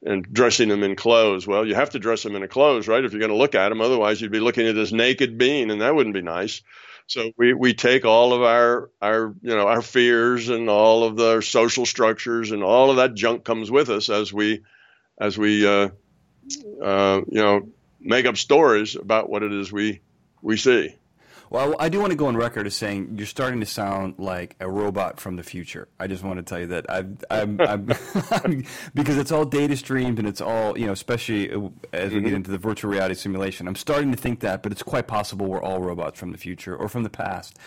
[0.03, 1.47] and dressing them in clothes.
[1.47, 3.03] Well, you have to dress them in a clothes, right?
[3.03, 3.81] If you're going to look at them.
[3.81, 6.61] Otherwise, you'd be looking at this naked being, and that wouldn't be nice.
[7.08, 11.16] So we, we take all of our our you know our fears and all of
[11.16, 14.64] the social structures and all of that junk comes with us as we
[15.20, 15.89] as we uh,
[16.82, 20.01] uh, you know make up stories about what it is we
[20.41, 20.95] we see.
[21.56, 24.58] Well, I do want to go on record as saying you're starting to sound like
[24.60, 25.88] a robot from the future.
[25.97, 26.86] I just want to tell you that
[27.30, 31.45] I'm, I'm, because it's all data streamed and it's all you know, especially
[31.93, 32.36] as we get mm-hmm.
[32.36, 33.70] into the virtual reality simulation.
[33.70, 36.76] I'm starting to think that, but it's quite possible we're all robots from the future
[36.76, 37.58] or from the past.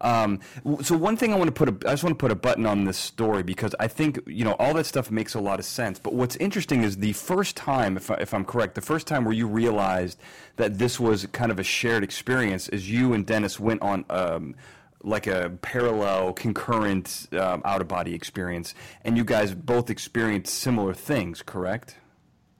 [0.00, 0.40] Um,
[0.82, 2.66] so one thing I want to put a, I just want to put a button
[2.66, 5.64] on this story because I think you know all that stuff makes a lot of
[5.64, 5.98] sense.
[5.98, 9.24] But what's interesting is the first time, if, I, if I'm correct, the first time
[9.24, 10.18] where you realized
[10.56, 14.54] that this was kind of a shared experience is you and Dennis went on um,
[15.02, 18.74] like a parallel, concurrent um, out of body experience,
[19.04, 21.42] and you guys both experienced similar things.
[21.42, 21.96] Correct?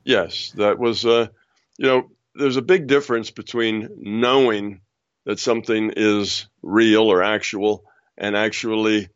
[0.04, 1.28] Yes, that was uh,
[1.78, 4.80] you know there's a big difference between knowing
[5.26, 7.84] that something is real or actual
[8.16, 9.08] and actually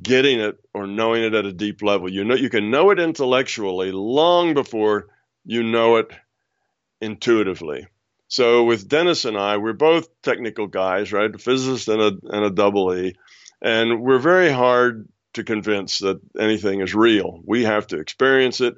[0.00, 2.10] getting it or knowing it at a deep level.
[2.10, 5.08] You know you can know it intellectually long before
[5.44, 6.10] you know it
[7.00, 7.88] intuitively.
[8.28, 11.34] So with Dennis and I, we're both technical guys, right?
[11.34, 13.14] A physicist and a and a double E,
[13.62, 17.40] and we're very hard to convince that anything is real.
[17.44, 18.74] We have to experience it,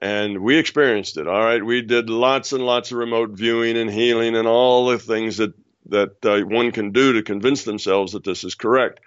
[0.00, 1.28] and we experienced it.
[1.28, 4.98] All right, we did lots and lots of remote viewing and healing and all the
[4.98, 5.52] things that
[5.88, 9.00] that uh, one can do to convince themselves that this is correct.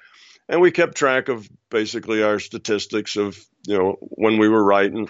[0.49, 4.91] And we kept track of basically our statistics of you know when we were right
[4.91, 5.09] and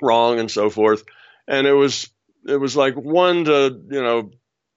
[0.00, 1.04] wrong and so forth.
[1.48, 2.08] And it was
[2.46, 4.30] it was like one to you know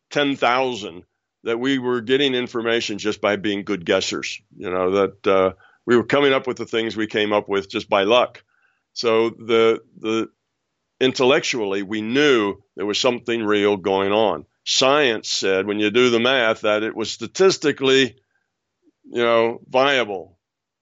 [0.09, 1.03] ten thousand
[1.43, 4.41] that we were getting information just by being good guessers.
[4.57, 5.53] You know that uh,
[5.85, 8.43] we were coming up with the things we came up with just by luck.
[8.93, 10.29] So the the
[10.99, 14.45] intellectually, we knew there was something real going on.
[14.71, 18.15] Science said, when you do the math, that it was statistically,
[19.03, 20.37] you know, viable.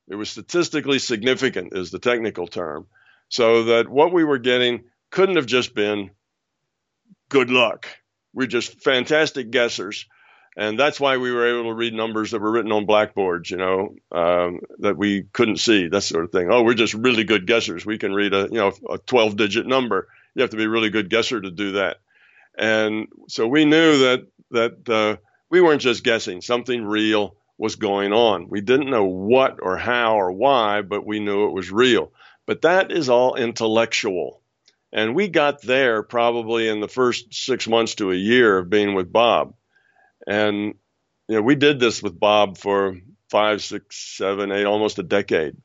[0.10, 2.88] It was statistically significant, is the technical term.
[3.30, 6.12] So that what we were getting couldn't have just been
[7.30, 7.88] good luck.
[8.34, 10.04] We're just fantastic guessers.
[10.58, 13.58] And that's why we were able to read numbers that were written on blackboards, you
[13.58, 16.52] know, um, that we couldn't see, that sort of thing.
[16.52, 17.86] Oh, we're just really good guessers.
[17.86, 20.10] We can read a, you know, a 12 digit number.
[20.36, 22.00] You have to be a really good guesser to do that.
[22.58, 25.18] And so we knew that, that uh,
[25.50, 28.50] we weren't just guessing, something real was going on.
[28.50, 32.12] We didn't know what or how or why, but we knew it was real.
[32.46, 34.42] But that is all intellectual.
[34.92, 38.96] And we got there probably in the first six months to a year of being
[38.96, 39.54] with Bob.
[40.26, 40.76] And
[41.28, 42.98] you know, we did this with Bob for
[43.30, 45.58] five, six, seven, eight, almost a decade.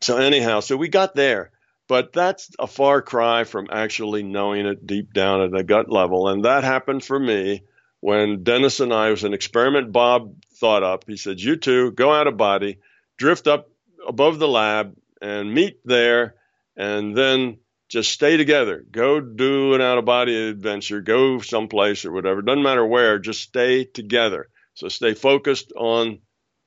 [0.00, 1.51] So anyhow, so we got there,
[1.92, 6.26] but that's a far cry from actually knowing it deep down at a gut level.
[6.26, 7.64] And that happened for me
[8.00, 11.04] when Dennis and I was an experiment Bob thought up.
[11.06, 12.78] He said, "You two go out of body,
[13.18, 13.68] drift up
[14.08, 16.36] above the lab, and meet there,
[16.78, 17.58] and then
[17.90, 18.82] just stay together.
[18.90, 22.40] Go do an out of body adventure, go someplace or whatever.
[22.40, 24.48] Doesn't matter where, just stay together.
[24.72, 26.20] So stay focused on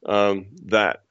[0.06, 1.02] um, that.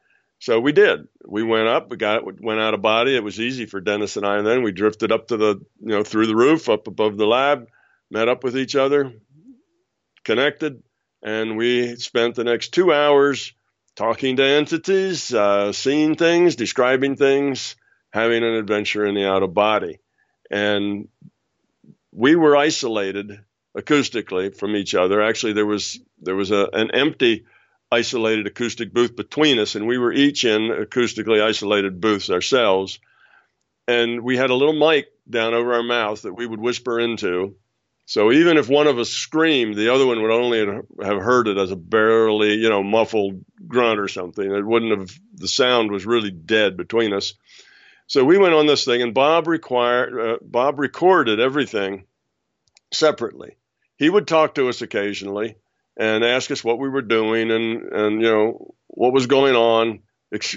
[0.40, 1.08] So we did.
[1.24, 1.90] We went up.
[1.90, 3.16] We got went out of body.
[3.16, 4.38] It was easy for Dennis and I.
[4.38, 7.26] And then we drifted up to the you know through the roof up above the
[7.26, 7.68] lab,
[8.10, 9.12] met up with each other,
[10.24, 10.82] connected,
[11.22, 13.54] and we spent the next two hours
[13.96, 17.76] talking to entities, uh, seeing things, describing things,
[18.12, 19.98] having an adventure in the out of body
[20.50, 21.08] and
[22.12, 23.40] we were isolated
[23.76, 25.20] acoustically from each other.
[25.20, 27.44] Actually, there was there was a, an empty
[27.94, 32.98] isolated acoustic booth between us, and we were each in acoustically isolated booths ourselves.
[33.86, 37.56] And we had a little mic down over our mouth that we would whisper into.
[38.06, 41.56] So even if one of us screamed, the other one would only have heard it
[41.56, 44.50] as a barely, you know, muffled grunt or something.
[44.50, 45.10] It wouldn't have.
[45.36, 47.34] The sound was really dead between us.
[48.06, 52.04] So we went on this thing, and Bob required uh, Bob recorded everything
[52.92, 53.56] separately.
[53.96, 55.56] He would talk to us occasionally
[55.96, 60.00] and ask us what we were doing and and you know what was going on.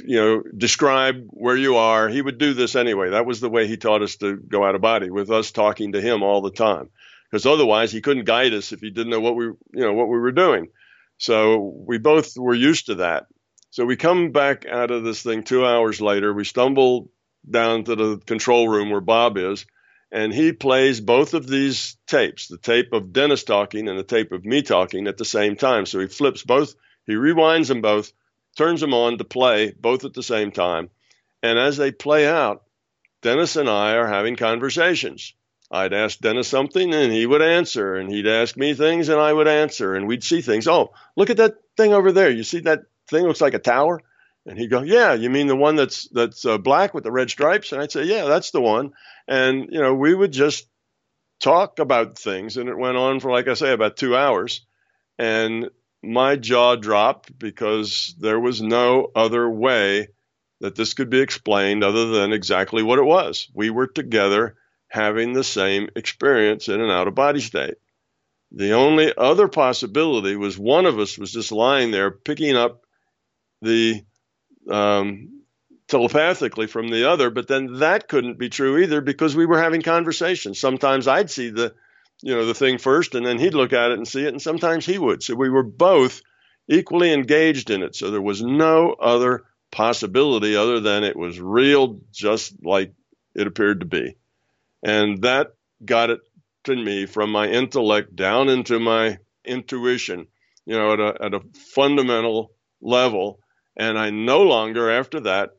[0.03, 2.09] You know, describe where you are.
[2.09, 3.11] He would do this anyway.
[3.11, 5.91] That was the way he taught us to go out of body, with us talking
[5.91, 6.89] to him all the time,
[7.29, 10.09] because otherwise he couldn't guide us if he didn't know what we you know what
[10.09, 10.69] we were doing.
[11.19, 11.57] So
[11.88, 13.27] we both were used to that.
[13.69, 16.33] So we come back out of this thing two hours later.
[16.33, 17.11] We stumble
[17.49, 19.65] down to the control room where Bob is,
[20.11, 24.31] and he plays both of these tapes the tape of Dennis talking and the tape
[24.31, 25.85] of me talking at the same time.
[25.85, 28.11] So he flips both, he rewinds them both,
[28.57, 30.89] turns them on to play both at the same time.
[31.43, 32.63] And as they play out,
[33.21, 35.33] Dennis and I are having conversations.
[35.69, 39.33] I'd ask Dennis something and he would answer, and he'd ask me things and I
[39.33, 40.67] would answer, and we'd see things.
[40.67, 42.29] Oh, look at that thing over there.
[42.29, 44.01] You see that thing looks like a tower?
[44.47, 47.29] And he'd go, "Yeah, you mean the one that's that's uh, black with the red
[47.29, 48.93] stripes?" And I'd say, "Yeah, that's the one."
[49.27, 50.67] And you know, we would just
[51.41, 54.65] talk about things, and it went on for, like I say, about two hours.
[55.19, 55.69] And
[56.01, 60.07] my jaw dropped because there was no other way
[60.61, 63.49] that this could be explained other than exactly what it was.
[63.53, 64.55] We were together
[64.87, 67.75] having the same experience in an out of body state.
[68.51, 72.81] The only other possibility was one of us was just lying there picking up
[73.61, 74.03] the
[74.70, 75.43] um,
[75.88, 79.82] telepathically from the other, but then that couldn't be true either because we were having
[79.82, 80.59] conversations.
[80.59, 81.74] Sometimes I'd see the,
[82.22, 84.41] you know, the thing first, and then he'd look at it and see it, and
[84.41, 85.24] sometimes he would.
[85.24, 86.22] So we were both
[86.68, 87.95] equally engaged in it.
[87.95, 92.93] So there was no other possibility other than it was real, just like
[93.36, 94.18] it appeared to be,
[94.84, 95.53] and that
[95.84, 96.20] got it
[96.65, 100.28] to me from my intellect down into my intuition.
[100.65, 101.41] You know, at a at a
[101.76, 102.51] fundamental
[102.82, 103.39] level
[103.78, 105.51] and I no longer, after that,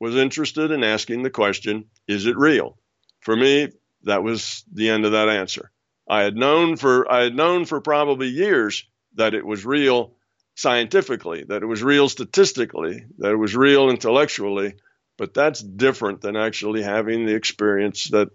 [0.00, 2.78] was interested in asking the question, is it real?
[3.20, 3.70] For me,
[4.04, 5.70] that was the end of that answer.
[6.08, 10.14] I had known for I had known for probably years that it was real
[10.54, 14.74] scientifically, that it was real statistically, that it was real intellectually,
[15.16, 18.28] but that's different than actually having the experience that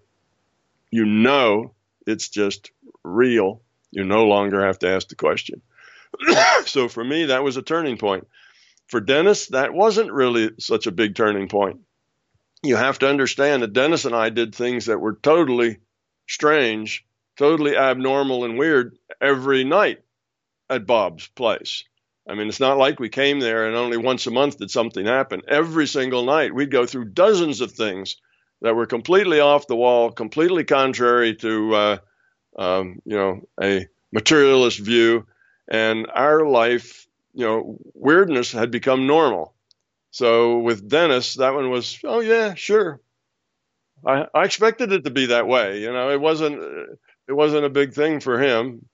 [0.90, 1.72] you know
[2.06, 2.72] it's just
[3.04, 3.62] real.
[3.92, 5.62] You no longer have to ask the question.
[6.64, 8.26] so for me, that was a turning point
[8.90, 11.80] for Dennis, that wasn't really such a big turning point.
[12.62, 15.78] You have to understand that Dennis and I did things that were totally
[16.28, 20.02] strange, totally abnormal and weird every night
[20.68, 21.84] at Bob's place.
[22.28, 25.06] I mean, it's not like we came there and only once a month did something
[25.06, 25.42] happen.
[25.48, 28.16] Every single night, we'd go through dozens of things
[28.60, 31.98] that were completely off the wall, completely contrary to uh,
[32.58, 35.26] um, you know a materialist view,
[35.68, 39.54] and our life, you know, weirdness had become normal.
[40.10, 43.00] So with Dennis, that one was, oh yeah, sure.
[44.04, 45.80] I, I expected it to be that way.
[45.80, 46.60] You know, it wasn't
[47.28, 48.86] it wasn't a big thing for him,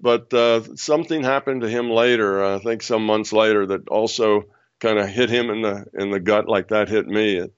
[0.00, 2.44] but uh, something happened to him later.
[2.44, 4.44] I think some months later that also
[4.80, 7.36] kind of hit him in the in the gut like that hit me.
[7.36, 7.52] It,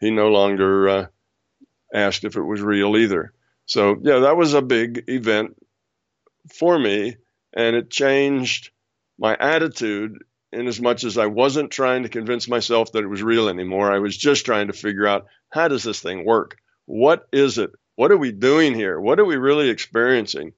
[0.00, 1.06] he no longer uh,
[1.92, 3.32] asked if it was real either.
[3.66, 5.56] So yeah, that was a big event
[6.52, 7.16] for me,
[7.54, 8.70] and it changed
[9.18, 13.22] my attitude in as much as I wasn't trying to convince myself that it was
[13.22, 13.92] real anymore.
[13.92, 16.56] I was just trying to figure out how does this thing work?
[16.86, 17.70] What is it?
[17.96, 19.00] What are we doing here?
[19.00, 20.52] What are we really experiencing?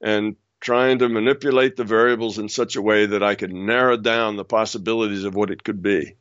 [0.00, 4.36] And trying to manipulate the variables in such a way that I could narrow down
[4.36, 6.16] the possibilities of what it could be.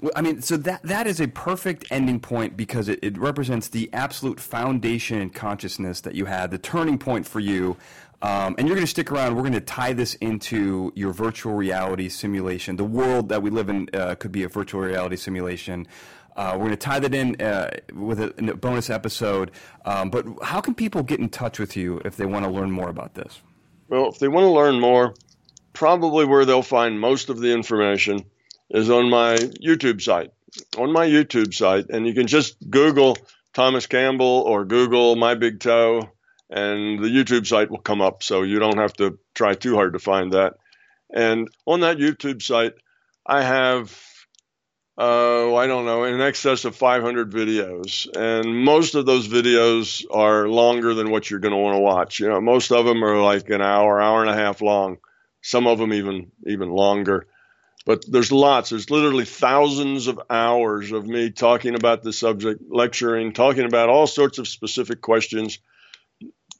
[0.00, 3.68] Well, I mean, so that that is a perfect ending point because it, it represents
[3.68, 7.76] the absolute foundation in consciousness that you had, the turning point for you.
[8.20, 9.36] Um, and you're going to stick around.
[9.36, 12.76] We're going to tie this into your virtual reality simulation.
[12.76, 15.86] The world that we live in uh, could be a virtual reality simulation.
[16.36, 19.50] Uh, we're going to tie that in uh, with a, a, bonus episode.
[19.84, 22.70] Um, but how can people get in touch with you if they want to learn
[22.70, 23.40] more about this?
[23.88, 25.14] Well, if they want to learn more,
[25.72, 28.24] probably where they'll find most of the information
[28.70, 30.32] is on my YouTube site.
[30.76, 33.16] On my YouTube site, and you can just Google
[33.52, 36.10] Thomas Campbell or Google My Big Toe,
[36.50, 38.22] and the YouTube site will come up.
[38.22, 40.54] So you don't have to try too hard to find that.
[41.12, 42.74] And on that YouTube site,
[43.26, 43.96] I have,
[44.96, 48.08] uh, I don't know, in excess of 500 videos.
[48.14, 52.20] And most of those videos are longer than what you're going to want to watch.
[52.20, 54.98] You know, most of them are like an hour, hour and a half long.
[55.42, 57.26] Some of them even even longer.
[57.86, 58.68] But there's lots.
[58.68, 64.06] There's literally thousands of hours of me talking about the subject, lecturing, talking about all
[64.06, 65.58] sorts of specific questions.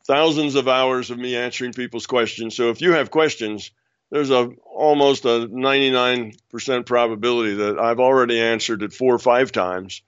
[0.09, 2.57] Thousands of hours of me answering people's questions.
[2.57, 3.71] So if you have questions,
[4.11, 10.01] there's a almost a 99% probability that I've already answered it four or five times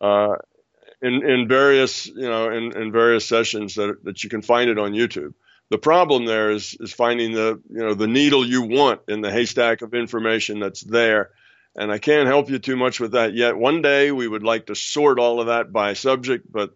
[0.00, 0.36] uh,
[1.02, 4.78] in in various you know in, in various sessions that that you can find it
[4.78, 5.34] on YouTube.
[5.68, 9.30] The problem there is is finding the you know the needle you want in the
[9.30, 11.30] haystack of information that's there.
[11.74, 13.56] And I can't help you too much with that yet.
[13.56, 16.74] One day we would like to sort all of that by subject, but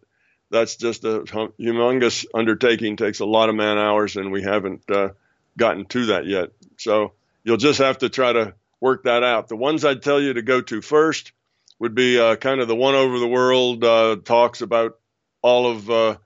[0.51, 2.97] that's just a humongous undertaking.
[2.97, 5.11] Takes a lot of man hours, and we haven't uh,
[5.57, 6.51] gotten to that yet.
[6.77, 7.13] So
[7.45, 9.49] you'll just have to try to work that out.
[9.49, 11.33] The ones I'd tell you to go to first
[11.79, 14.99] would be uh, kind of the one over the world uh, talks about
[15.43, 16.17] all of uh,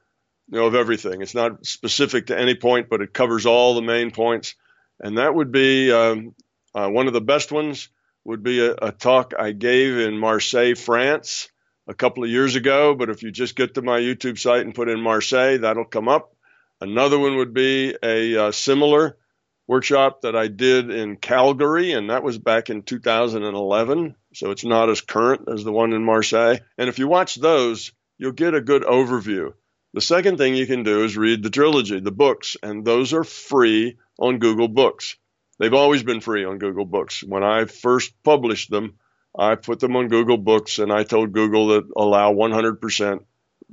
[0.51, 1.23] you know, of everything.
[1.23, 4.55] It's not specific to any point, but it covers all the main points.
[4.99, 6.35] And that would be um,
[6.75, 7.89] uh, one of the best ones.
[8.25, 11.49] Would be a, a, talk I gave in Marseille, France,
[11.91, 12.95] a couple of years ago.
[12.95, 16.09] But if you just get to my YouTube site and put in Marseille, that'll come
[16.09, 16.35] up.
[16.81, 19.19] Another one would be a uh, similar
[19.67, 24.15] workshop that I did in Calgary, and that was back in 2011.
[24.35, 26.59] So it's not as current as the one in Marseille.
[26.79, 29.53] And if you watch those, you'll get a good overview.
[29.93, 33.25] The second thing you can do is read the trilogy, the books, and those are
[33.25, 35.17] free on Google Books.
[35.59, 37.25] They've always been free on Google Books.
[37.25, 39.00] When I first published them,
[39.39, 43.21] I put them on Google Books and I told Google that allow 100%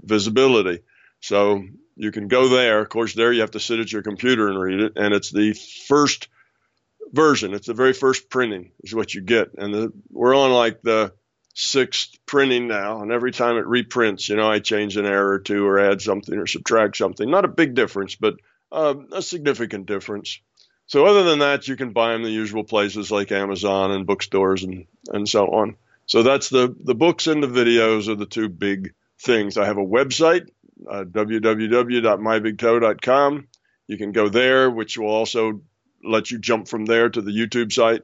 [0.04, 0.80] visibility.
[1.20, 1.64] So
[1.96, 2.80] you can go there.
[2.80, 5.32] Of course, there you have to sit at your computer and read it, and it's
[5.32, 6.30] the first
[7.12, 7.54] version.
[7.54, 11.14] It's the very first printing is what you get, and the, we're on like the
[11.56, 15.40] sixth printing now, and every time it reprints, you know, I change an error or
[15.40, 17.30] two or add something or subtract something.
[17.30, 18.36] Not a big difference, but
[18.72, 20.40] uh, a significant difference.
[20.88, 24.64] So other than that, you can buy them the usual places like Amazon and bookstores
[24.64, 25.76] and and so on.
[26.06, 29.58] So that's the the books and the videos are the two big things.
[29.58, 30.50] I have a website,
[30.90, 33.48] uh, www.mybigtoe.com.
[33.88, 35.62] You can go there, which will also
[36.04, 38.04] let you jump from there to the YouTube site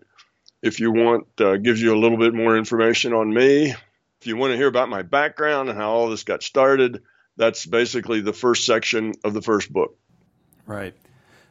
[0.63, 3.71] if you want, uh, gives you a little bit more information on me.
[3.71, 7.03] If you want to hear about my background and how all this got started,
[7.35, 9.97] that's basically the first section of the first book.
[10.65, 10.95] Right.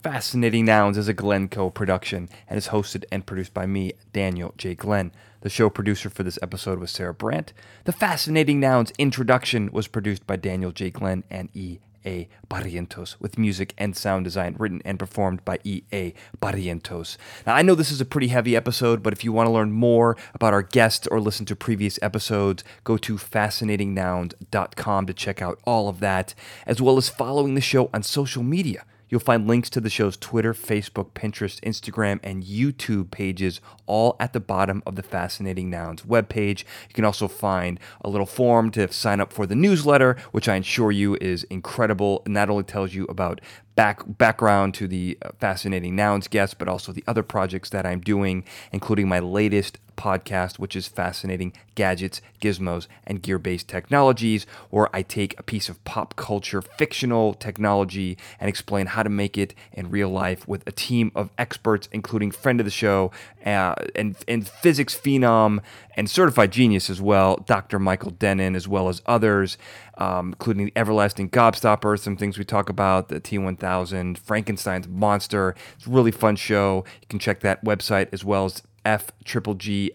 [0.01, 4.73] Fascinating Nouns is a Glencoe production and is hosted and produced by me, Daniel J.
[4.73, 5.11] Glenn.
[5.41, 7.53] The show producer for this episode was Sarah Brandt.
[7.83, 10.89] The Fascinating Nouns introduction was produced by Daniel J.
[10.89, 11.81] Glenn and E.
[12.03, 12.27] A.
[12.49, 15.83] Barrientos, with music and sound design written and performed by E.
[15.93, 16.15] A.
[16.41, 17.17] Barrientos.
[17.45, 19.71] Now, I know this is a pretty heavy episode, but if you want to learn
[19.71, 25.59] more about our guests or listen to previous episodes, go to fascinatingnouns.com to check out
[25.63, 26.33] all of that,
[26.65, 28.83] as well as following the show on social media.
[29.11, 34.31] You'll find links to the show's Twitter, Facebook, Pinterest, Instagram, and YouTube pages all at
[34.31, 36.63] the bottom of the Fascinating Nouns webpage.
[36.87, 40.55] You can also find a little form to sign up for the newsletter, which I
[40.55, 42.21] assure you is incredible.
[42.23, 43.41] And not only tells you about
[43.75, 48.01] back background to the uh, fascinating nouns guests, but also the other projects that I'm
[48.01, 54.93] doing, including my latest podcast, which is Fascinating Gadgets, Gizmos, and Gear Based Technologies, where
[54.95, 59.53] I take a piece of pop culture fictional technology and explain how to make it
[59.71, 63.11] in real life with a team of experts, including friend of the show
[63.45, 65.61] uh, and, and physics phenom
[65.95, 67.79] and certified genius as well, Dr.
[67.79, 69.57] Michael Dennin, as well as others,
[69.97, 75.55] um, including the Everlasting Gobstopper, some things we talk about, the T1000, Frankenstein's Monster.
[75.75, 76.85] It's a really fun show.
[77.01, 79.89] You can check that website as well as fgbt.com.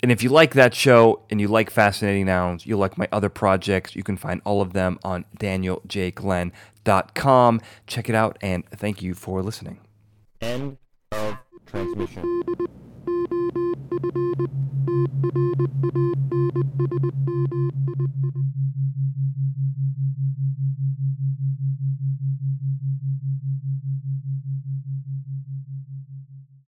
[0.00, 3.28] And if you like that show and you like Fascinating Nouns, you'll like my other
[3.28, 3.96] projects.
[3.96, 7.60] You can find all of them on danieljglenn.com.
[7.86, 9.80] Check it out and thank you for listening.
[10.40, 10.78] End
[11.12, 12.38] of transmission.